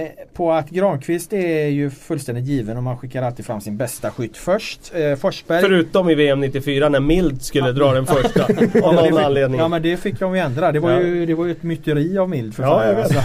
[0.01, 4.11] eh, på att Granqvist är ju fullständigt given och man skickar alltid fram sin bästa
[4.11, 4.91] skytt först.
[4.95, 8.43] Eh, Forsberg Förutom i VM 94 när Mild skulle dra den första.
[8.83, 9.59] Av någon fick- anledning.
[9.59, 10.71] Ja men det fick de ju ändra.
[10.71, 11.01] Det var, Ja.
[11.01, 13.05] ju, det var ju ett myteri av Mild för Ja, jag vet.
[13.05, 13.21] Alltså.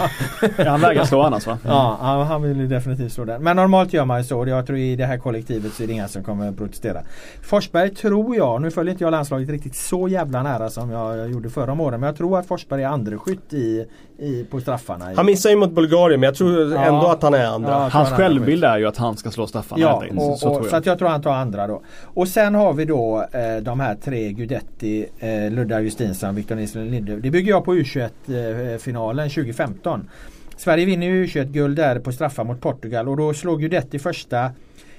[0.58, 1.58] Ja, han vägrar slå annars va?
[1.64, 3.42] Ja, han, han vill ju definitivt slå den.
[3.42, 4.48] Men normalt gör man ju så.
[4.48, 7.00] Jag tror i det här kollektivet så är det inga som kommer att protestera.
[7.42, 11.30] Forsberg tror jag, nu följer inte jag landslaget riktigt så jävla nära som jag, jag
[11.30, 12.00] gjorde förra om åren.
[12.00, 13.86] Men jag tror att Forsberg är andreskytt i,
[14.18, 15.12] i, på straffarna.
[15.16, 16.84] Han missar ju mot Bulgarien men jag tror Ja.
[16.84, 17.70] ändå att han är andra.
[17.70, 20.20] Ja, Hans självbild är ju att han ska slå straffarna Ja, enkelt.
[20.20, 21.82] och, så och, tror så att jag tror han tar andra då.
[22.04, 26.90] Och sen har vi då eh, de här tre Gudetti, eh, Ludde Augustinsson, Victor Nilsson
[26.90, 27.22] Lindelöf.
[27.22, 30.08] Det bygger jag på U21-finalen 2015.
[30.56, 34.50] Sverige vinner ju U21-guld där på straffar mot Portugal och då slår Gudetti första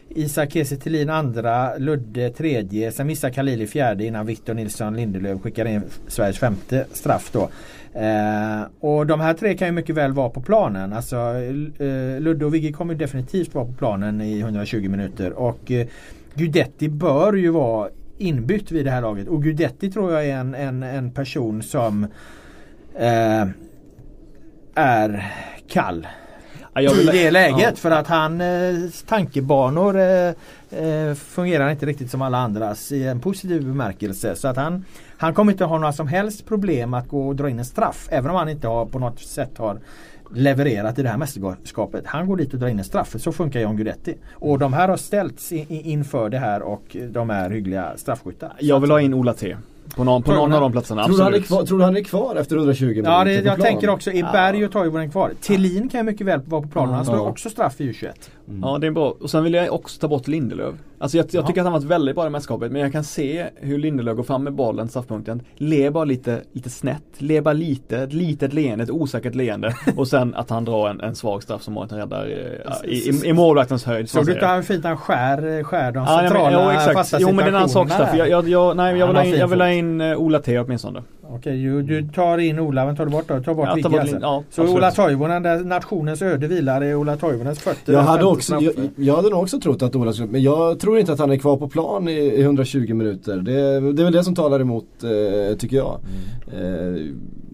[0.09, 5.65] Isak Kiese Thelin andra, Ludde tredje, sen missar Khalili fjärde innan Victor Nilsson Lindelöf skickar
[5.65, 7.49] in Sveriges femte straff då.
[7.99, 10.93] Eh, och de här tre kan ju mycket väl vara på planen.
[10.93, 15.87] Alltså eh, Ludde och Vigge kommer definitivt vara på planen i 120 minuter och eh,
[16.33, 20.55] Gudetti bör ju vara inbytt vid det här laget och Gudetti tror jag är en,
[20.55, 22.03] en, en person som
[22.95, 23.47] eh,
[24.75, 25.33] är
[25.67, 26.07] kall
[26.77, 27.75] Ja, jag i vill, det läget Ja.
[27.75, 28.75] för att han eh,
[29.07, 30.27] tankebanor eh,
[30.79, 34.35] eh, fungerar inte riktigt som alla andras i en positiv bemärkelse.
[34.35, 34.85] Så att han,
[35.17, 38.07] han kommer inte ha några som helst problem att gå och dra in en straff.
[38.11, 39.79] Även om han inte har på något sätt har
[40.33, 42.05] levererat i det här mästerskapet.
[42.05, 43.15] Han går dit och drar in en straff.
[43.19, 44.15] Så funkar John Guidetti.
[44.33, 48.53] Och de här har ställts i, i, inför det här och de är hyggliga straffskyttar.
[48.59, 49.55] jag vill ha in Ola T.
[49.95, 51.47] På någon, på någon av de platserna, Tror du, han är absolut.
[51.47, 53.59] kvar, tror du han är kvar efter 120 minuter Ja, det, jag plan?
[53.59, 54.11] tänker också.
[54.11, 55.31] Är Berg och Toivonen kvar?
[55.41, 56.93] Thelin kan ju mycket väl vara på planen.
[56.93, 57.21] Han slår Ja.
[57.23, 58.11] också straff i U21.
[58.61, 59.15] Ja det är bra.
[59.21, 60.75] Och sen vill jag också ta bort Lindelöf.
[60.97, 63.45] Alltså jag, jag tycker att han varit väldigt bra i mästerskapet men jag kan se
[63.55, 65.41] hur Lindelöf går fram med bollen, straffpunkten.
[65.55, 69.75] Ler bara lite, lite snett, ler bara lite, ett litet leende, ett osäkert leende.
[69.97, 73.29] och sen att han drar en, en svag straff som Mårten räddar eh, i, i,
[73.29, 74.09] i målvaktens höjd.
[74.09, 76.97] Såg du inte hur fint han skär, skär de Ja, nej, men, centrala jo, exakt.
[76.97, 79.39] fasta Jo men det är en annan sak jag, jag, jag, nej, jag vill in,
[79.39, 81.03] jag vill ha in uh, Ola T åtminstone.
[81.35, 83.39] Okej, du, du tar in Ola, men tar du bort då?
[83.43, 84.17] Ta bort Ja, Vigge bort alltså.
[84.21, 84.77] Ja, Så absolut.
[84.77, 87.93] Ola Toivonen, där nationens öde vilar i Ola Toivonens fötter.
[87.93, 90.99] Jag hade, också, jag, jag hade nog också trott att Ola skulle, men jag tror
[90.99, 93.37] inte att han är kvar på plan i, i 120 minuter.
[93.37, 93.51] Det,
[93.93, 95.99] det är väl det som talar emot, eh, tycker jag.
[96.53, 96.95] Mm.
[96.95, 97.01] Eh,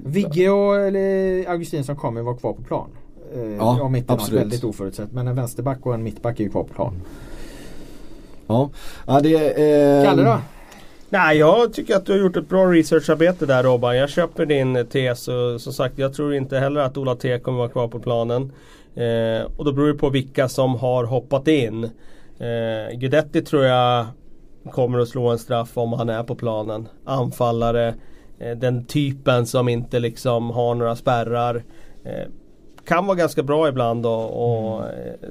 [0.06, 2.88] Vigge och eller, Augustinsson kommer vara kvar på plan.
[3.36, 4.42] Eh, Ja, om inte något absolut.
[4.42, 5.12] väldigt oförutsett.
[5.12, 6.94] Men en vänsterback och en mittback är ju kvar på plan.
[8.48, 8.70] ja.
[9.08, 10.06] ja, det är...
[10.06, 10.38] Kalle då?
[11.14, 13.98] Nej, jag tycker att du har gjort ett bra researcharbete där Robban.
[13.98, 17.58] Jag köper din tes och som sagt jag tror inte heller att Ola T kommer
[17.58, 18.52] vara kvar på planen.
[18.96, 21.84] Eh, och då beror det på vilka som har hoppat in.
[22.40, 24.06] Eh, Guidetti tror jag
[24.72, 26.88] kommer att slå en straff om han är på planen.
[27.06, 27.94] Anfallare,
[28.40, 31.64] eh, den typen som inte liksom har några spärrar.
[32.04, 32.28] Eh,
[32.86, 35.30] kan vara ganska bra ibland och, och, eh,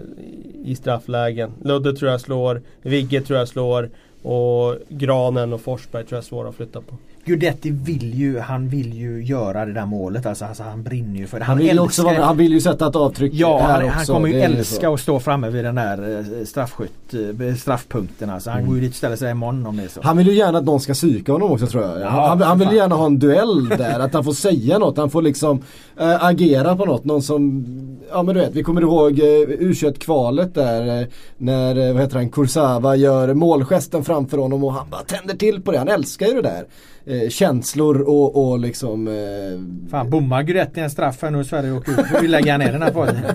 [0.64, 1.52] i strafflägen.
[1.64, 3.90] Ludde tror jag slår, Vigge tror jag slår
[4.22, 6.94] och Granen och Forsberg tror jag är svåra att flytta på.
[7.24, 10.26] Gudetti vill ju, han vill ju göra det där målet.
[10.26, 11.44] Alltså, alltså han brinner ju för det.
[11.44, 13.96] Han vill, ju också vara, han vill ju sätta ett avtryck Ja, här han, också.
[13.96, 18.30] han kommer ju älska att stå framme vid den där eh, straffskytt, eh, straffpunkten.
[18.30, 20.00] Alltså, han går ju dit och ställer sig imorgon om det är så.
[20.02, 22.00] Han vill ju gärna att någon ska psyka honom också tror jag.
[22.00, 22.76] Ja, han, han vill fan.
[22.76, 25.62] gärna ha en duell där, att han får säga något, han får liksom
[26.00, 27.04] äh, agera på något.
[27.04, 27.66] Någon som,
[28.10, 31.06] ja men du vet, vi kommer ihåg äh, U21-kvalet där äh,
[31.38, 35.72] när, vad heter han, Kursawa gör målgesten framför honom och han bara tänder till på
[35.72, 35.78] det.
[35.78, 36.64] Han älskar ju det där.
[37.04, 41.72] Äh, känslor och, och liksom äh, Fan, bommar Gudetti en straff här nu och Sverige
[41.72, 42.06] åker ut.
[42.12, 43.16] Då vill lägga ner den här podden.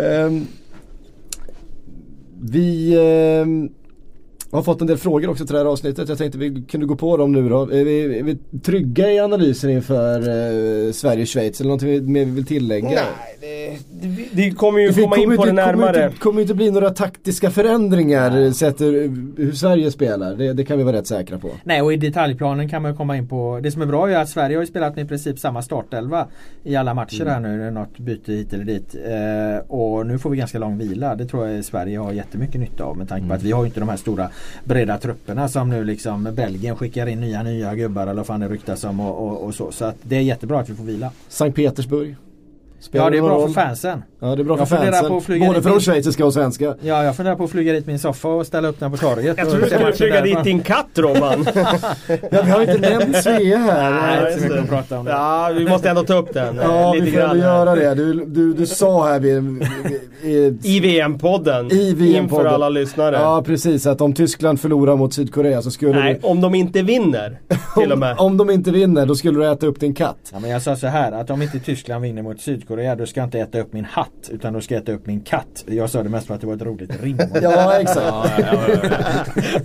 [0.00, 0.46] Ehm,
[2.40, 3.46] vi eh,
[4.50, 6.08] har fått en del frågor också till det här avsnittet.
[6.08, 7.62] Jag tänkte vi kunde gå på dem nu då.
[7.62, 12.46] Är vi, är vi trygga i analysen inför eh, Sverige-Schweiz eller någonting mer vi vill
[12.46, 12.88] tillägga?
[12.88, 16.04] Nej, det, det, det kommer ju Det komma in på det inte, kommer närmare.
[16.06, 20.34] inte, kommer inte bli några taktiska förändringar sett ur hur Sverige spelar.
[20.34, 21.50] Det, det kan vi vara rätt säkra på.
[21.64, 24.16] Nej och i detaljplanen kan man ju komma in på Det som är bra är
[24.16, 26.26] att Sverige har ju spelat med i princip samma startelva
[26.62, 27.58] I alla matcher här nu.
[27.58, 28.94] Det är något byte hit eller dit.
[28.94, 31.14] Eh, och nu får vi ganska lång vila.
[31.14, 33.66] Det tror jag Sverige har jättemycket nytta av med tanke på att vi har ju
[33.66, 34.28] inte de här stora
[34.64, 38.48] breda trupperna som nu liksom Belgien skickar in nya nya gubbar eller vad fan det
[38.48, 39.72] ryktas om och, och, och så.
[39.72, 41.10] Så att det är jättebra att vi får vila.
[41.28, 42.16] Sankt Petersburg.
[42.80, 43.46] Spelar Ja det är bra roll?
[43.52, 44.02] för fansen.
[44.20, 45.08] Ja det är bra Jag för fansen.
[45.08, 46.74] på att flyga Både för de schweiziska och svenska.
[46.80, 49.38] Ja jag funderar på att flyga dit min soffa och ställa upp den på torget.
[49.38, 51.46] Jag tror du skulle flyga dit din katt Robban.
[52.30, 53.90] Ja vi har inte nämnt Svea här.
[54.22, 55.10] Nej, just så mycket att prata om det.
[55.10, 56.58] Ja, vi måste ändå ta upp den.
[56.58, 57.94] eh, Ja lite vi får göra det.
[57.94, 59.42] Du, du, du sa här vid,
[60.22, 61.72] vid, I VM-podden.
[61.72, 62.22] I VM-podden.
[62.24, 63.16] Inför alla lyssnare.
[63.16, 66.26] Ja precis, att om Tyskland förlorar mot Sydkorea så skulle Nej, du...
[66.28, 67.38] om de inte vinner.
[67.78, 68.10] Till och med.
[68.18, 70.16] Om, om de inte vinner då skulle du äta upp din katt.
[70.32, 73.20] Ja, men jag sa så här att om inte Tyskland vinner mot Sydkorea då ska
[73.20, 75.64] jag inte äta upp min hatt utan då ska jag äta upp min katt.
[75.66, 77.18] Jag sa det mest för att det var ett roligt rim.
[77.42, 78.06] Ja exakt.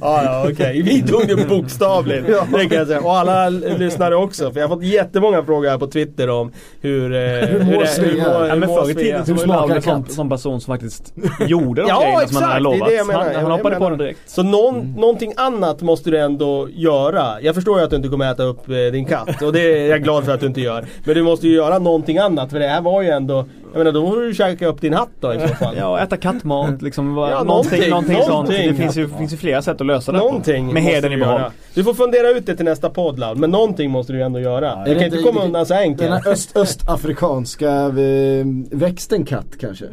[0.01, 0.81] Ja, ja okej.
[0.81, 2.27] Vi tog det bokstavligt.
[2.53, 3.01] Det kan jag säga.
[3.01, 4.51] Och alla lyssnare också.
[4.51, 7.13] För jag har fått jättemånga frågor här på Twitter om hur...
[7.13, 8.47] eh, Hur mår Svea?
[8.47, 10.11] Ja, men förr i tiden så var sån, katt?
[10.11, 11.13] sån person som faktiskt
[11.47, 12.89] gjorde de Ja, grejerna som han exakt, hade det är lovat.
[12.89, 13.33] det jag menar.
[13.33, 14.19] Han, hoppade på det direkt.
[14.25, 17.41] Så någon, någonting annat måste du ändå göra.
[17.41, 19.89] Jag förstår ju att du inte kommer äta upp eh, din katt och det är
[19.89, 20.85] jag glad för att du inte gör.
[21.05, 23.91] Men du måste ju göra någonting annat för det här var ju ändå Jag menar
[23.91, 25.75] då får du käka upp din hatt då i så fall.
[25.77, 27.17] Ja, äta kattmat liksom.
[27.17, 28.49] Ja, någonting, någonting, någonting, sånt.
[28.49, 30.25] Det finns ju, finns ju flera sätt att lösa det på.
[30.25, 31.41] Någonting Med måste hedern i behåll.
[31.73, 34.39] Du får fundera ut det till nästa podd Laul, men någonting måste du ju ändå
[34.39, 34.71] göra.
[34.71, 36.09] Är du kan inte komma undan så Den enkelt.
[36.09, 39.85] här öst, östafrikanska eh, växten katt kanske?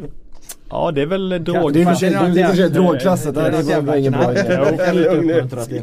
[0.71, 1.73] Ja, det är väl drog...
[1.73, 5.83] det är i och för sig drogklassat, Det var ingen bra idé.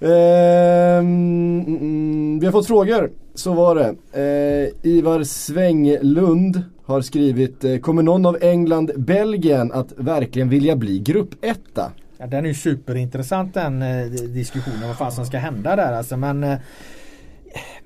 [0.00, 3.88] Ehm, mm, mm, vi har fått frågor, så var det.
[4.12, 10.98] Eh, Ivar Svänglund har skrivit, eh, kommer någon av England, Belgien att verkligen vilja bli
[10.98, 11.92] gruppetta?
[12.18, 16.16] Ja, den är ju superintressant den eh, diskussionen vad fan som ska hända där alltså
[16.16, 16.58] men eh,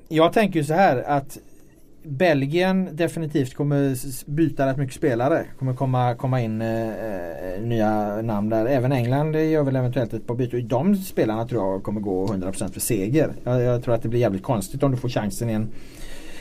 [0.08, 1.38] Jag tänker ju så här att
[2.04, 3.96] Belgien definitivt kommer
[4.30, 5.46] byta rätt mycket spelare.
[5.58, 8.66] Kommer komma, komma in eh, eh, nya namn där.
[8.66, 10.68] Även England gör väl eventuellt ett par byten.
[10.68, 13.32] De spelarna tror jag kommer gå 100% för seger.
[13.44, 15.68] Jag, jag tror att det blir jävligt konstigt om du får chansen i en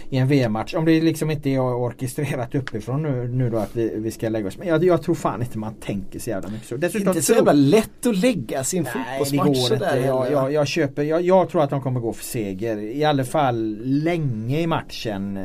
[0.10, 0.74] i en VM-match.
[0.74, 4.48] Om det liksom inte är orkestrerat uppifrån nu, nu då att vi, vi ska lägga
[4.48, 4.58] oss.
[4.58, 6.78] Men jag, jag tror fan inte man tänker så jävla mycket så.
[6.78, 9.98] Dessutom Inte så jävla lätt att lägga sin fotbollsmatch sådär.
[9.98, 12.78] Jag, jag, jag, köper, jag, jag tror att de kommer gå för seger.
[12.78, 15.38] I alla fall länge i matchen.
[15.38, 15.44] Eh,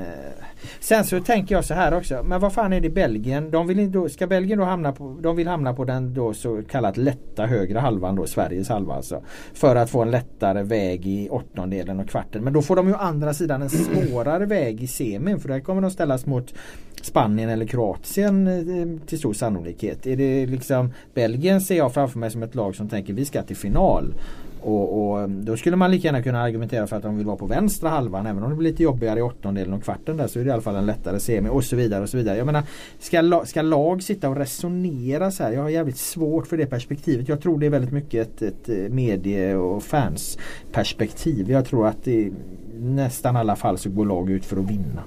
[0.81, 2.23] Sen så tänker jag så här också.
[2.25, 3.51] Men vad fan är det Belgien?
[3.51, 6.63] De vill då, ska Belgien då hamna på, de vill hamna på den då så
[6.63, 9.23] kallat lätta högre halvan då, Sveriges halva alltså.
[9.55, 12.45] För att få en lättare väg i åttondelen och kvarten.
[12.45, 15.41] Men då får de ju å andra sidan en svårare väg i semin.
[15.41, 16.55] För där kommer de ställas mot
[17.03, 20.07] Spanien eller Kroatien eh, till stor sannolikhet.
[20.07, 23.43] Är det liksom Belgien ser jag framför mig som ett lag som tänker vi ska
[23.43, 24.15] till final.
[24.63, 27.37] Och, och eh, då skulle man lika gärna kunna argumentera för att de vill vara
[27.37, 28.27] på vänstra halvan.
[28.27, 30.53] Även om det blir lite jobbigare i åttondelen och kvarten där så är det i
[30.53, 32.37] alla fall en lättare semi och så vidare och så vidare.
[32.37, 32.63] Jag menar
[32.99, 35.53] ska, la, ska lag sitta och resonera så här?
[35.53, 37.29] Jag har jävligt svårt för det perspektivet.
[37.29, 41.51] Jag tror det är väldigt mycket ett, ett eh, medie och fansperspektiv.
[41.51, 42.33] Jag tror att i
[42.81, 45.03] nästan alla fall så går lag ut för att vinna.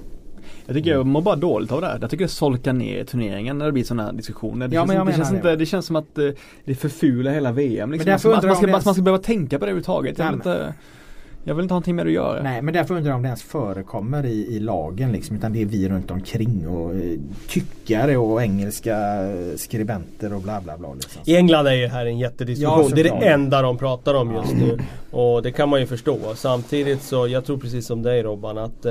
[0.66, 1.98] Jag tycker jag mår bara dåligt av det här.
[2.00, 4.68] Jag tycker det solkar ner turneringen när det blir sådana här diskussioner.
[4.68, 5.56] Det, Ja, känns, det, känns menar inte, det.
[5.56, 6.28] det känns som att eh,
[6.64, 7.92] det förfular hela VM.
[7.92, 8.12] Liksom.
[8.12, 10.18] Alltså, man jag ska, det att man ska behöva tänka på det överhuvudtaget.
[10.18, 10.74] Jag vill, inte,
[11.44, 12.42] jag vill inte ha någonting med det att göra.
[12.42, 15.36] Nej men därför undrar jag om det ens förekommer i, i lagen liksom.
[15.36, 20.60] Utan det är vi runt omkring och eh, tyckare och engelska eh, skribenter och bla
[20.60, 20.94] bla bla.
[20.94, 21.22] Liksom.
[21.24, 22.88] I England är ju här en jättediskussion.
[22.88, 24.78] Ja, det är det enda de pratar om just nu.
[25.10, 26.18] Och det kan man ju förstå.
[26.34, 28.86] Samtidigt så, jag tror precis som dig Robban att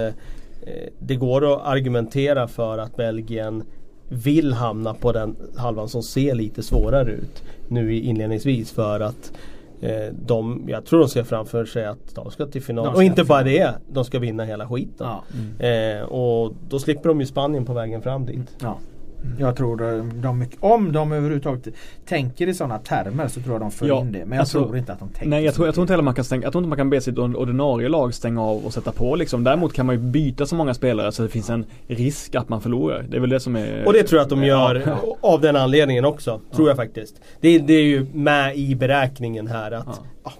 [0.99, 3.63] det går att argumentera för att Belgien
[4.09, 9.31] vill hamna på den halvan som ser lite svårare ut nu inledningsvis för att
[9.81, 12.85] eh, de, jag tror de ser framför sig att de ska till final.
[12.85, 15.07] Ska och inte bara det, de ska vinna hela skiten.
[15.59, 15.67] Ja.
[15.67, 18.55] Eh, och då slipper de ju Spanien på vägen fram dit.
[18.61, 18.77] Ja.
[19.39, 19.77] Jag tror
[20.21, 21.67] de, om de överhuvudtaget
[22.05, 24.19] tänker i sådana termer så tror jag de för Ja, in det.
[24.19, 26.03] Men jag alltså, tror inte att de tänker Nej jag tror, jag tror inte heller
[26.03, 28.73] man kan stänga, jag tror inte man kan be sitt ordinarie lag stänga av och
[28.73, 29.43] sätta på liksom.
[29.43, 32.61] Däremot kan man ju byta så många spelare så det finns en risk att man
[32.61, 33.05] förlorar.
[33.09, 35.17] Det är väl det som är Och det tror jag att de Ja, gör ja.
[35.33, 36.41] av den anledningen också.
[36.55, 37.21] Tror jag faktiskt.
[37.41, 40.05] Det, det är ju med i beräkningen här att Ja.
[40.23, 40.31] ja,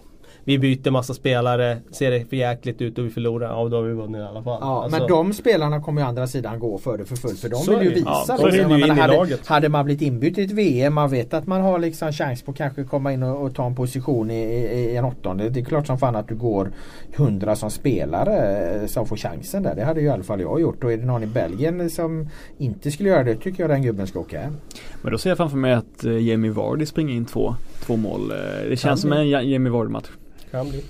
[0.43, 3.84] vi byter massa spelare, ser det för jäkligt ut och vi förlorar, ja då har
[3.84, 4.58] vi vunnit i alla fall.
[4.62, 7.49] Ja, Alltså, men de spelarna kommer ju andra sidan gå för det för fullt för
[7.49, 7.95] de Så vill ju det.
[7.95, 9.47] visa Ja, ju in i hade, laget.
[9.47, 12.51] hade man blivit inbytt i ett VM, man vet att man har liksom chans på
[12.51, 15.49] att kanske komma in och, och ta en position i, i, i en åttonde.
[15.49, 16.71] Det är klart som fan att du går
[17.15, 19.75] hundra som spelare eh, som får chansen där.
[19.75, 20.84] Det hade ju i alla fall jag gjort.
[20.84, 24.08] Och är det någon i Belgien som inte skulle göra det tycker jag den gubben
[24.08, 24.54] ska åka hem.
[25.01, 28.32] Men då ser jag framför mig att eh, Jamie Vardy springer in två, två mål.
[28.32, 30.06] Eh, Det känns som en Ja- Jamie Vardy-match.
[30.51, 30.83] Kan bli.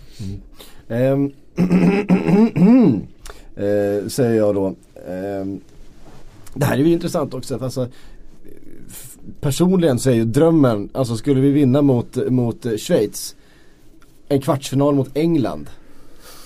[0.88, 1.32] Ehm,
[3.56, 4.76] eh, säger jag då.
[5.08, 5.62] Ehm,
[6.54, 7.58] det här är ju intressant också.
[7.58, 7.88] För alltså,
[9.41, 13.36] personligen så är ju drömmen, alltså skulle vi vinna mot, mot eh, Schweiz.
[14.28, 15.69] En kvartsfinal mot England.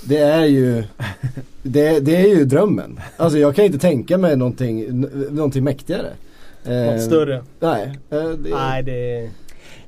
[0.04, 0.84] Det är ju
[1.64, 3.00] det, det är ju drömmen.
[3.18, 5.02] Alltså jag kan inte tänka mig någonting,
[5.32, 6.12] någonting mäktigare.
[6.66, 7.44] Ehm, Något större.
[7.60, 8.00] Nej.
[8.10, 9.30] eh, det, Nej det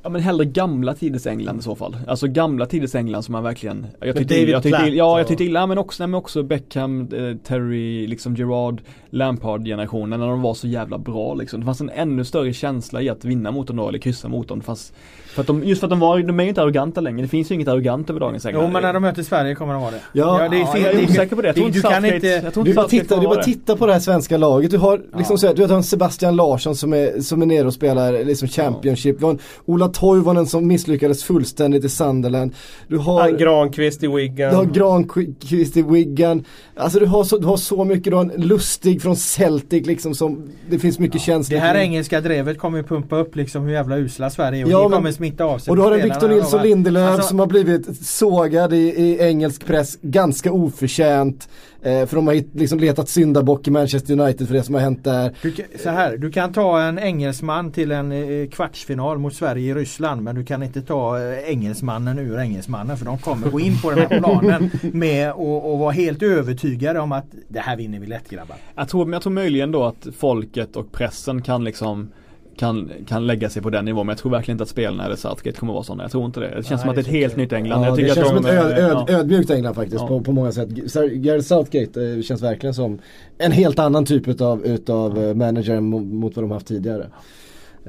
[0.08, 1.96] Ja men hellre gamla tiders England i så fall.
[2.06, 5.26] Alltså gamla tiders England som man verkligen Jag tyckte, David jag tyckte, Platt ja, jag
[5.28, 10.26] tyckte illa, men också, nej, men också Beckham, eh, Terry, liksom Gerard, Lampard generationen när
[10.26, 11.60] de var så jävla bra liksom.
[11.60, 14.48] Det fanns en ännu större känsla i att vinna mot dem då, eller kryssa mot
[14.48, 14.58] dem.
[14.58, 14.92] Det fanns,
[15.34, 17.22] för att de, just för att de var, de är ju inte arroganta längre.
[17.22, 18.64] Det finns ju inget arrogant över dagens England.
[18.64, 20.00] Jo men när de möter Sverige kommer de vara det.
[20.12, 21.48] Ja, det är Ja, jag det är osäker på det.
[21.48, 23.26] Jag tror det- inte du kan Southgate- inte- jag tror Du bara, titta, kommer du
[23.26, 23.52] vara bara det.
[23.52, 24.70] titta på det här svenska laget.
[24.70, 25.36] Du har liksom Ja.
[25.38, 28.48] så här, du har en Sebastian Larsson som är, som är nere och spelar liksom
[28.48, 29.18] Championship.
[29.18, 32.54] Du har en Ola Toivonen som misslyckades fullständigt i Sunderland.
[32.88, 34.50] Du har, Han Granqvist i Wigan.
[34.50, 36.44] du har Granqvist i Wigan.
[36.76, 38.04] Alltså du har, så, du har så mycket.
[38.04, 41.82] Du har en Lustig från Celtic liksom som det finns mycket känslor Det här kring.
[41.82, 44.88] engelska drevet kommer ju pumpa upp liksom hur jävla usla Sverige är och Ja, det
[44.88, 46.02] men- kommer smitta av sig Och du har en.
[46.08, 51.48] Victor Nilsson Ja, Lindelöf alltså- som har blivit sågad i, i engelsk press ganska oförtjänt.
[51.82, 54.82] Eh, för de har hit- liksom letat syndabock i Manchester United för det som har
[54.82, 55.34] hänt där.
[55.42, 59.70] Du, kan- så här, du kan ta en engelsman till en eh, kvartsfinal mot Sverige
[59.70, 63.60] i Ryssland men du kan inte ta eh, engelsmannen ur engelsmannen för de kommer gå
[63.60, 67.76] in på den här planen med och, och vara helt övertygade om att det här
[67.76, 68.56] vinner vi lätt grabbar.
[68.74, 72.10] Jag tror, men jag tror möjligen då att folket och pressen kan liksom
[72.58, 75.16] kan, kan lägga sig på den nivån men jag tror verkligen inte att spelarna eller
[75.16, 76.04] Southgate kommer vara sådana.
[76.04, 76.46] Jag tror inte det.
[76.46, 77.52] Det känns Nej, som att det är ett det helt nytt.
[77.52, 77.80] England.
[77.80, 79.14] Ja, jag det tycker känns att som de, ett öd, öd, ja.
[79.14, 80.06] ödmjukt England faktiskt Ja.
[80.08, 80.68] på, på många sätt.
[81.12, 82.98] Gareth Southgate eh, känns verkligen som
[83.38, 87.06] en helt annan typ utav, utav eh, manager mot, mot vad de haft tidigare.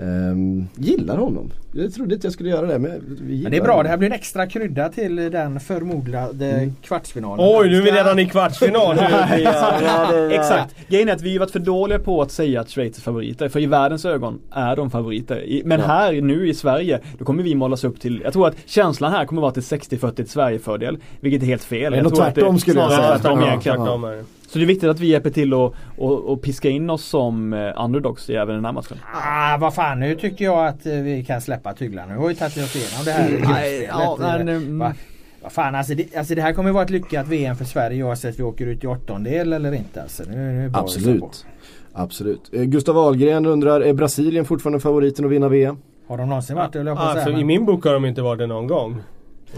[0.01, 1.51] Ehm, gillar honom.
[1.71, 3.83] Jag trodde inte jag skulle göra det men vi Men det är bra, honom.
[3.83, 6.75] det här blir en extra krydda till den förmodade Mm.
[6.83, 7.45] kvartsfinalen.
[7.49, 8.97] Oj, nu är vi redan i kvartsfinal.
[10.31, 10.75] Exakt.
[10.87, 13.49] Grejen är att vi har varit för dåliga på att säga att Schweiz är favoriter.
[13.49, 15.61] För i världens ögon är de favoriter.
[15.65, 15.85] Men Ja.
[15.85, 19.25] här nu i Sverige, då kommer vi målas upp till, jag tror att känslan här
[19.25, 20.97] kommer vara till 60-40 till Sverigefördel.
[21.19, 21.93] Vilket är helt fel.
[21.93, 23.17] Jag nog tror att det- tvärtom skulle jag säga.
[23.19, 23.61] Tvärtom Ja.
[23.63, 24.23] Tvärtom.
[24.49, 27.53] Så det är viktigt att vi hjälper till och, och, och piska in oss som
[27.53, 28.97] eh, underdogs i även den här matchen.
[29.13, 32.13] Ah, vad fan, nu tycker jag att eh, vi kan släppa tyglarna.
[32.13, 33.89] Nu har vi tagit oss igenom det här gruppspelet.
[33.89, 34.93] ja, nej, nej, Va-
[35.41, 38.39] Vad fan, alltså det, alltså det här kommer vara ett lyckat VM för Sverige oavsett
[38.39, 40.01] vi åker ut i åttondel eller inte.
[40.01, 40.71] Alltså, nu, nu.
[40.73, 41.45] Absolut.
[41.93, 42.49] Absolut.
[42.53, 45.77] Eh, Gustav Ahlgren undrar, är Brasilien fortfarande favoriten att vinna VM?
[46.07, 46.79] Har de någonsin varit det?
[46.79, 48.97] jag på Ah, men- I min bok har de inte varit det någon gång.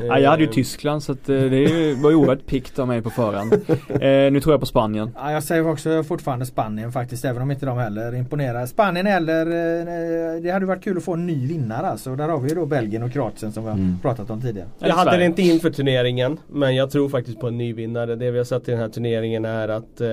[0.08, 2.88] Ja, jag hade ju Eh, Tyskland så att eh, det var ju oerhört pikt av
[2.88, 3.54] mig på förhand.
[3.90, 5.12] Eh, nu tror jag på Spanien.
[5.16, 8.66] Ja, jag säger också fortfarande Spanien faktiskt även om inte de heller imponerar.
[8.66, 12.16] Spanien eller eh, det hade varit kul att få en ny vinnare alltså.
[12.16, 14.00] Där har vi ju då Belgien och Kroatien som vi har Mm.
[14.02, 14.68] pratat om tidigare.
[14.80, 18.16] Jag hade det inte inför turneringen men jag tror faktiskt på en ny vinnare.
[18.16, 20.08] Det vi har sett i den här turneringen är att eh,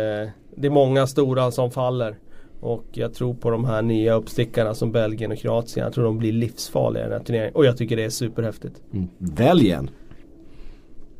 [0.56, 2.14] det är många stora som faller.
[2.60, 5.84] Och jag tror på de här nya uppstickarna som Belgien och Kroatien.
[5.84, 7.54] Jag tror de blir livsfarliga i den här turneringen.
[7.54, 8.82] Och jag tycker det är superhäftigt.
[8.92, 9.08] Mm.
[9.18, 9.90] Välj en.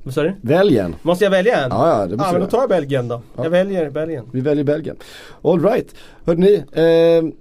[0.03, 0.35] Vad sa du?
[0.41, 0.97] Välj en.
[1.03, 1.71] Måste jag välja en?
[1.71, 3.23] Ja, ja, det måste Ja men du då tar jag Belgien då.
[3.37, 3.43] Ja.
[3.43, 4.25] Jag väljer Belgien.
[4.33, 4.97] Vi väljer Belgien.
[5.43, 5.95] All right.
[6.25, 7.35] Hörde ni, eh,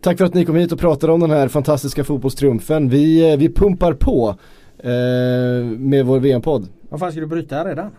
[0.00, 2.88] tack för att ni kom hit och pratade om den här fantastiska fotbollstriumfen.
[2.88, 4.34] Vi, eh, vi pumpar på
[4.78, 6.68] eh, med vår VM-podd.
[6.88, 7.90] Vad fan ska du bryta redan?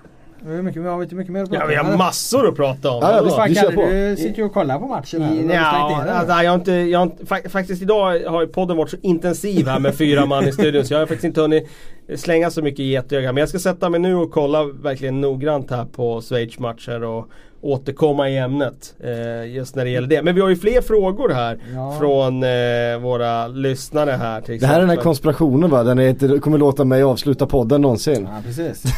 [0.48, 1.98] Hur mycket, vi har inte mycket mer att Ja, prata vi om, har eller?
[1.98, 3.00] massor att prata om.
[3.02, 3.86] Ja, ja, vi kör på.
[3.92, 5.30] Du sitter ju och kollar på matchen här.
[5.60, 8.90] Har Ja, alltså, jag har inte, jag har inte, fa- faktiskt idag har podden varit
[8.90, 11.68] så intensiv här med fyra man i studion så jag har faktiskt inte hunnit
[12.16, 13.32] slänga så mycket getöga.
[13.32, 17.28] Men jag ska sätta mig nu och kolla verkligen noggrant här på Schweiz matcher och
[17.62, 18.96] återkomma i ämnet.
[19.04, 20.22] Eh, just när det gäller det.
[20.22, 21.96] Men vi har ju fler frågor här Ja.
[22.00, 22.50] från eh,
[23.02, 26.58] våra lyssnare här till Det här är den här konspirationen va, den är inte, kommer
[26.58, 28.28] låta mig avsluta podden någonsin.
[28.32, 28.84] Ja precis.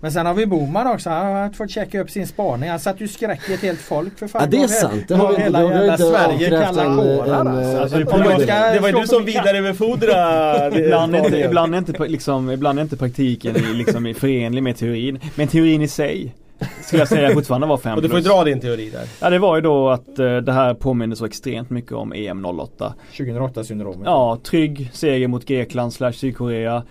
[0.00, 1.10] Men sen har vi Boman också.
[1.10, 2.70] Han har fått checka upp sin spaning.
[2.70, 4.42] Han satt ju skräck i ett helt folk för fan.
[4.44, 7.44] Ja det är sant, det har vi inte, hela jävla Sverige avkrävt kalla en, kårar
[7.46, 7.76] alltså.
[7.76, 7.98] eh, alltså.
[7.98, 12.78] det var ju- du som vidarebefordrade Ibland är, inte, ibland, är inte, pra- liksom, ibland
[12.78, 15.18] är inte praktiken i, liksom, förenlig med teorin.
[15.34, 16.34] Men teorin i sig
[16.82, 19.04] skulle jag säga fortfarande var 5 Och du får ju dra din teori där.
[19.20, 22.44] Ja det var ju då att eh, det här påminner så extremt mycket om EM
[22.44, 22.94] 08.
[23.16, 24.02] 2008 syndromet.
[24.04, 26.82] Ja, trygg seger mot Grekland slash Sydkorea.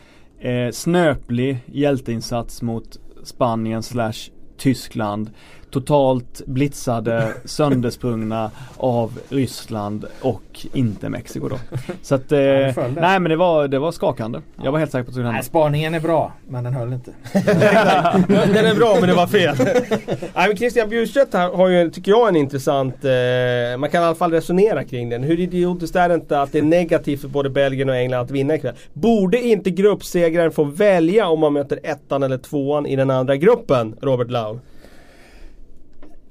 [0.46, 5.32] Eh, snöplig hjälteinsats mot Spanien slash Tyskland
[5.80, 11.60] totalt blitzade, söndersprungna av Ryssland och inte Mexiko då.
[12.02, 14.40] Så att, eh, nej men det var, det var skakande.
[14.64, 15.38] Jag var helt säker på att det skulle hända.
[15.38, 17.12] Nej, spaningen är bra, men den höll inte.
[18.54, 19.56] Den är bra men det var fel.
[20.36, 23.06] Nej, men Christian Bjurstedt har ju, tycker jag, en intressant...
[23.06, 25.24] Eh, man kan i alla fall resonera kring den.
[25.24, 28.32] Hur idiotiskt är det inte att det är negativt för både Belgien och England att
[28.32, 28.76] vinna ikväll?
[28.94, 33.96] Borde inte gruppsegraren få välja om man möter ettan eller tvåan i den andra gruppen,
[34.02, 34.60] Robert Lau?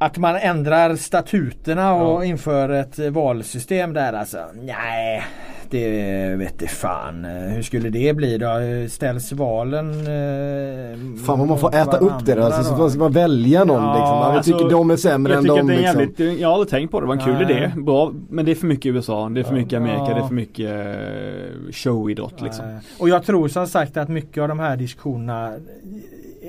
[0.04, 2.24] Att man ändrar statuterna och ja.
[2.24, 4.38] inför ett valsystem där alltså.
[4.62, 5.22] Nej,
[5.70, 7.24] det vet jag fan.
[7.24, 8.48] Hur skulle det bli då?
[8.88, 12.42] Ställs valen eh, Fan vad man får äta upp det då.
[12.42, 14.18] Alltså, så ska man välja någon ja, liksom.
[14.18, 15.68] Man alltså, tycker de är sämre än de.
[15.68, 15.82] Liksom.
[15.82, 17.06] Jävligt, jag har aldrig tänkt på det.
[17.06, 17.72] Det var en kul idé.
[17.76, 18.12] Bra.
[18.28, 19.28] Men det är för mycket USA.
[19.28, 20.04] Det är för mycket Amerika.
[20.08, 20.14] Ja.
[20.14, 22.78] Det är för mycket eh, showidrott liksom.
[22.98, 25.52] Och jag tror som sagt att mycket av de här diskussionerna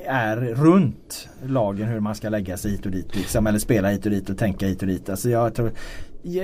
[0.04, 3.16] är runt lagen hur man ska lägga sig hit och dit.
[3.16, 5.08] Liksom, eller spela hit och dit och tänka hit och dit.
[5.08, 5.70] Alltså jag tror,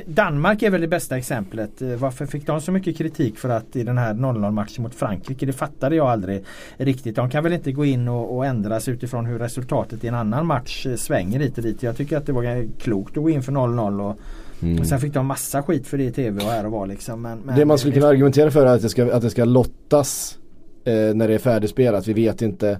[0.06, 1.82] Danmark är väl det bästa exemplet.
[1.82, 4.94] Eh, varför fick de så mycket kritik för att i den här 0-0 matchen mot
[4.94, 5.46] Frankrike?
[5.46, 6.44] Det fattade jag aldrig
[6.76, 7.16] riktigt.
[7.16, 10.46] De kan väl inte gå in och, och ändras utifrån hur resultatet i en annan
[10.46, 11.82] match eh, svänger hit och dit.
[11.82, 14.18] Jag tycker att det var klokt att gå in för 0-0 och
[14.62, 14.80] Mm.
[14.80, 17.22] Och sen fick de massa skit för det i tv och här och var liksom.
[17.22, 19.44] Men, men det man skulle kunna argumentera för är att det ska, att det ska
[19.44, 20.38] lottas
[20.84, 22.06] eh, när det är färdigspelat.
[22.06, 22.78] Vi vet inte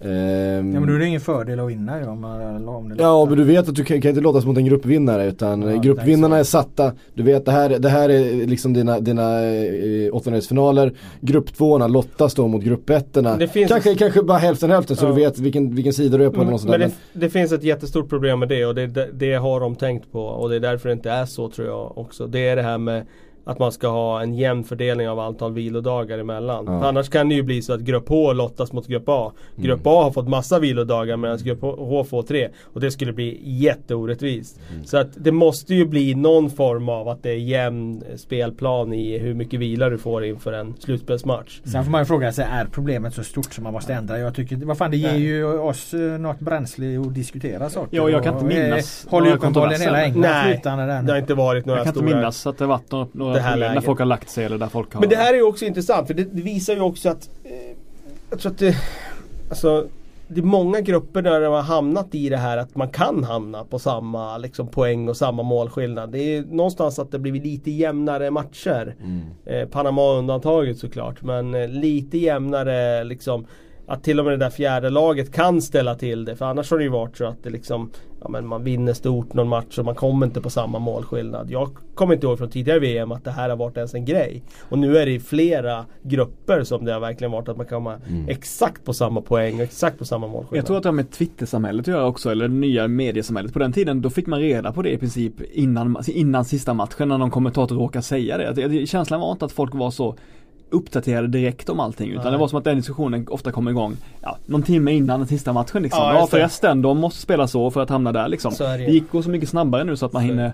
[0.00, 2.94] Um, ja men då är det ingen fördel att vinna ju om man om det
[2.98, 5.76] Ja men du vet att du kan, kan inte låtas mot en gruppvinnare utan ja,
[5.76, 6.92] gruppvinnarna är satta.
[7.14, 10.92] Du vet det här, det här är liksom dina, dina eh, åttondelsfinaler.
[11.20, 13.38] Grupptvåorna lottas då mot gruppettorna
[13.68, 13.98] kanske, ett...
[13.98, 16.78] kanske bara hälften hälften så du vet vilken, vilken sida du är på men, eller
[16.78, 19.76] men, det, det, finns ett jättestort problem med det och det, det, det har de
[19.76, 20.20] tänkt på.
[20.20, 22.26] Och det är därför det inte är så tror jag också.
[22.26, 23.06] Det är det här med
[23.46, 26.64] att man ska ha en jämn fördelning av antal vilodagar emellan.
[26.66, 26.80] Ja.
[26.80, 29.32] För annars kan det ju bli så att Grupp H lottas mot Grupp A.
[29.56, 29.98] Grupp mm.
[29.98, 32.48] A har fått massa vilodagar medan Grupp H får tre.
[32.62, 34.60] Och det skulle bli jätteorättvist.
[34.70, 34.84] Mm.
[34.84, 39.18] Så att det måste ju bli någon form av att det är jämn spelplan i
[39.18, 41.60] hur mycket vila du får inför en slutspelsmatch.
[41.64, 44.18] Sen får man ju fråga sig, är problemet så stort som man måste ändra?
[44.18, 47.96] Jag tycker, vad fan det ger ju oss eh, något bränsle att diskutera saker.
[47.96, 49.06] Ja, jag kan inte minnas.
[49.10, 50.60] Håller ju uppenbarligen hela England Nej,
[51.02, 51.88] det har inte varit några stora.
[51.88, 53.74] Jag kan inte minnas att det varit några det här läget.
[53.74, 55.00] När folk har lagt sig eller där folk har...
[55.00, 57.52] Men det här är ju också intressant för det, det visar ju också att eh,
[58.30, 58.76] Jag tror att det
[59.48, 59.88] Alltså
[60.28, 63.64] det är många grupper där de har hamnat i det här att man kan hamna
[63.64, 66.10] på samma liksom, poäng och samma målskillnad.
[66.12, 68.94] Det är någonstans att det blivit lite jämnare matcher.
[69.02, 69.22] Mm.
[69.44, 73.46] Eh, Panama undantaget såklart men eh, lite jämnare liksom
[73.86, 76.36] att till och med det där fjärde laget kan ställa till det.
[76.36, 79.34] För annars har det ju varit så att det liksom ja, men man vinner stort
[79.34, 81.50] någon match och man kommer inte på samma målskillnad.
[81.50, 84.42] Jag kommer inte ihåg från tidigare VM att det här har varit ens en grej.
[84.60, 87.98] Och nu är det i flera grupper som det har verkligen varit att man kommer
[88.08, 88.28] mm.
[88.28, 90.58] exakt på samma poäng och exakt på samma målskillnad.
[90.58, 93.52] Jag tror att det har med Twitter-samhället att göra också, eller det nya mediesamhället.
[93.52, 97.08] På den tiden då fick man reda på det i princip innan, innan sista matchen
[97.08, 98.86] när någon kommentator råkade säga det.
[98.86, 100.16] Känslan var inte att folk var så
[100.70, 102.32] uppdaterade direkt om allting utan Nej.
[102.32, 105.52] det var som att den diskussionen ofta kom igång ja, någon timme innan den sista
[105.52, 106.02] matchen liksom.
[106.02, 108.54] Ja, förresten, de måste spela så för att hamna där liksom.
[108.58, 108.76] Det.
[108.76, 110.52] det gick så mycket snabbare nu så att man så hinner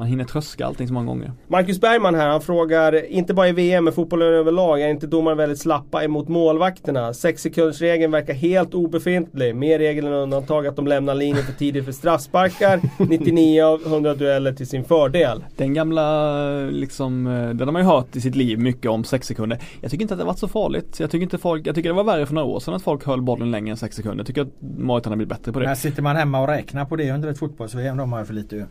[0.00, 1.32] man hinner tröska allting så många gånger.
[1.48, 5.36] Marcus Bergman här, han frågar, inte bara i VM men fotbollen överlag, är inte domarna
[5.36, 7.14] väldigt slappa emot målvakterna?
[7.14, 9.56] 6 sekundsregeln verkar helt obefintlig.
[9.56, 12.80] Mer regel än undantag att de lämnar linjen för tidigt för straffsparkar.
[12.98, 15.44] 99 av 100 dueller till sin fördel.
[15.56, 19.26] Den gamla, liksom, eh, den har man ju hört i sitt liv mycket om 6
[19.26, 19.58] sekunder.
[19.80, 21.00] Jag tycker inte att det har varit så farligt.
[21.00, 23.06] Jag tycker inte folk, jag tycker det var värre för några år sedan att folk
[23.06, 24.18] höll bollen längre än 6 sekunder.
[24.18, 25.66] Jag tycker att Maritan har blivit bättre på det.
[25.66, 28.34] Men sitter man hemma och räknar på det under ett fotbolls-VM, de har ju för
[28.34, 28.64] lite ju.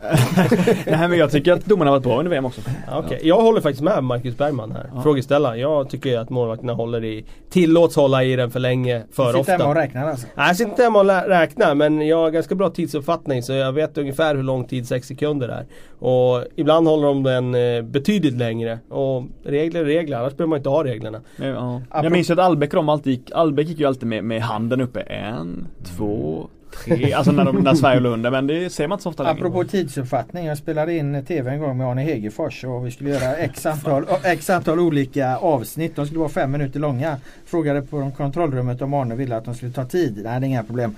[1.20, 2.60] Jag tycker att domarna har varit bra under VM också.
[2.60, 3.18] Okay.
[3.18, 3.18] Ja.
[3.22, 4.90] Jag håller faktiskt med Marcus Bergman här.
[4.94, 5.02] Ja.
[5.02, 5.60] Frågeställaren.
[5.60, 9.38] Jag tycker att målvakterna håller i, tillåts hålla i den för länge, för ofta.
[9.38, 10.26] Sitter hemma och räknar alltså?
[10.34, 13.72] Nej, jag sitter inte hemma och räknar men jag har ganska bra tidsuppfattning så jag
[13.72, 15.66] vet ungefär hur lång tid 6 sekunder är.
[15.98, 18.78] Och ibland håller de den eh, betydligt längre.
[18.88, 21.20] Och regler är regler, annars behöver man inte ha reglerna.
[21.36, 21.82] Ja.
[21.92, 24.80] Jag minns ju att Albeck de alltid gick, Albeck gick ju alltid med, med handen
[24.80, 25.00] uppe.
[25.00, 25.66] En,
[25.96, 26.48] två,
[26.84, 29.22] tre, alltså när, de, när Sverige låg under men det ser man inte så ofta
[29.22, 29.38] längre.
[29.38, 33.36] Apropå tidsuppfattning, jag spelade in TV en gång med Arne Hegerfors och vi skulle göra
[33.36, 35.96] x antal, x antal olika avsnitt.
[35.96, 37.16] De skulle vara fem minuter långa.
[37.46, 40.20] Frågade på kontrollrummet om Arne ville att de skulle ta tid.
[40.24, 40.94] Nej, det är inga problem.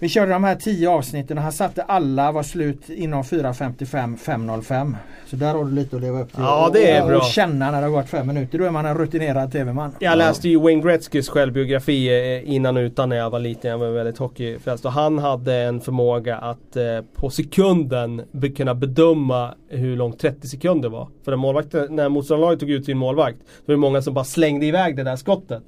[0.00, 4.94] Vi körde de här tio avsnitten och han satte alla var slut inom 4.55 5.05.
[5.26, 6.42] Så där har du lite att leva upp till.
[6.42, 7.18] Ja det är och, bra.
[7.18, 8.58] Och känna när det har gått fem minuter.
[8.58, 9.94] Då är man en rutinerad TV-man.
[9.98, 13.70] Jag läste ju Wayne Gretzkys självbiografi eh, innan och utan när jag var liten.
[13.70, 14.84] Jag var väldigt hockeyfrälst.
[14.84, 16.84] Och han hade en förmåga att eh,
[17.14, 21.08] på sekunden be kunna bedöma hur långt 30 sekunder var.
[21.24, 23.38] För när, målvakten, när motståndarlaget tog ut sin målvakt.
[23.38, 25.64] Då var det många som bara slängde iväg det där skottet.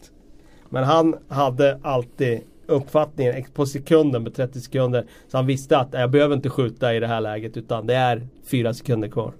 [0.68, 2.40] Men han hade alltid
[2.70, 5.04] uppfattningen på sekunden med 30 sekunder.
[5.28, 8.26] Så han visste att jag behöver inte skjuta i det här läget utan det är
[8.44, 9.32] fyra sekunder kvar.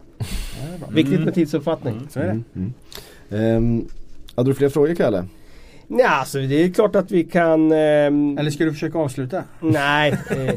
[0.91, 2.01] Viktigt med tidsuppfattning.
[2.11, 2.70] Så är det.
[3.37, 3.89] Ehm,
[4.35, 5.24] hade du fler frågor Kalle?
[5.99, 7.72] Ja, alltså det är klart att vi kan...
[7.72, 9.43] ehm, Eller ska du försöka avsluta?
[9.61, 10.11] Nej.
[10.30, 10.55] eh,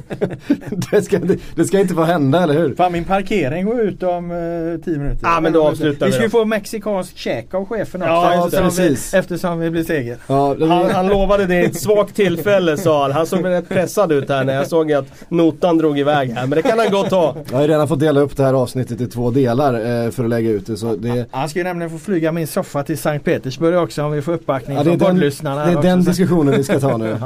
[0.91, 2.75] det, ska, det, det ska inte få hända, eller hur?
[2.75, 5.19] Fan min parkering går ut om eh, 10 minuter.
[5.23, 6.11] Ja, men då avslutar vi.
[6.11, 8.11] vi ska ju få mexikansk käk av chefen också.
[8.11, 9.13] Ja, eftersom, Precis.
[9.13, 10.17] vi, eftersom vi blir seger.
[10.27, 13.11] Ja, det, han, han lovade det i ett svagt tillfälle sa han.
[13.11, 16.47] Han såg rätt pressad ut här när jag såg att notan drog iväg här.
[16.47, 17.35] Men det kan han gott ha.
[17.49, 20.23] jag har ju redan fått dela upp det här avsnittet i två delar eh, för
[20.23, 20.77] att lägga ut det.
[20.77, 24.11] Så det, Han ska ju nämligen få flyga min soffa till Sankt Petersburg också om
[24.11, 25.65] vi får uppbackning ja, från den, poddlyssnarna.
[25.65, 27.05] det är den diskussionen vi ska ta nu.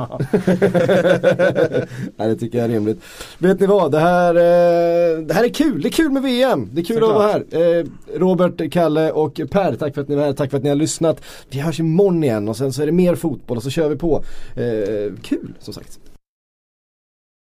[2.15, 3.01] Nej, det tycker jag är rimligt.
[3.37, 5.81] Vet ni vad, det här, eh, det här är kul.
[5.81, 6.69] Det är kul med VM.
[6.73, 7.11] Det är kul Såklart.
[7.11, 7.17] att
[7.53, 7.79] vara här.
[7.79, 7.85] Eh,
[8.19, 10.33] Robert, Kalle och Per, tack för att ni var här.
[10.33, 11.21] Tack för att ni har lyssnat.
[11.49, 13.95] Vi hörs imorgon igen och sen så är det mer fotboll och så kör vi
[13.95, 14.23] på.
[14.55, 15.99] Eh, kul som sagt.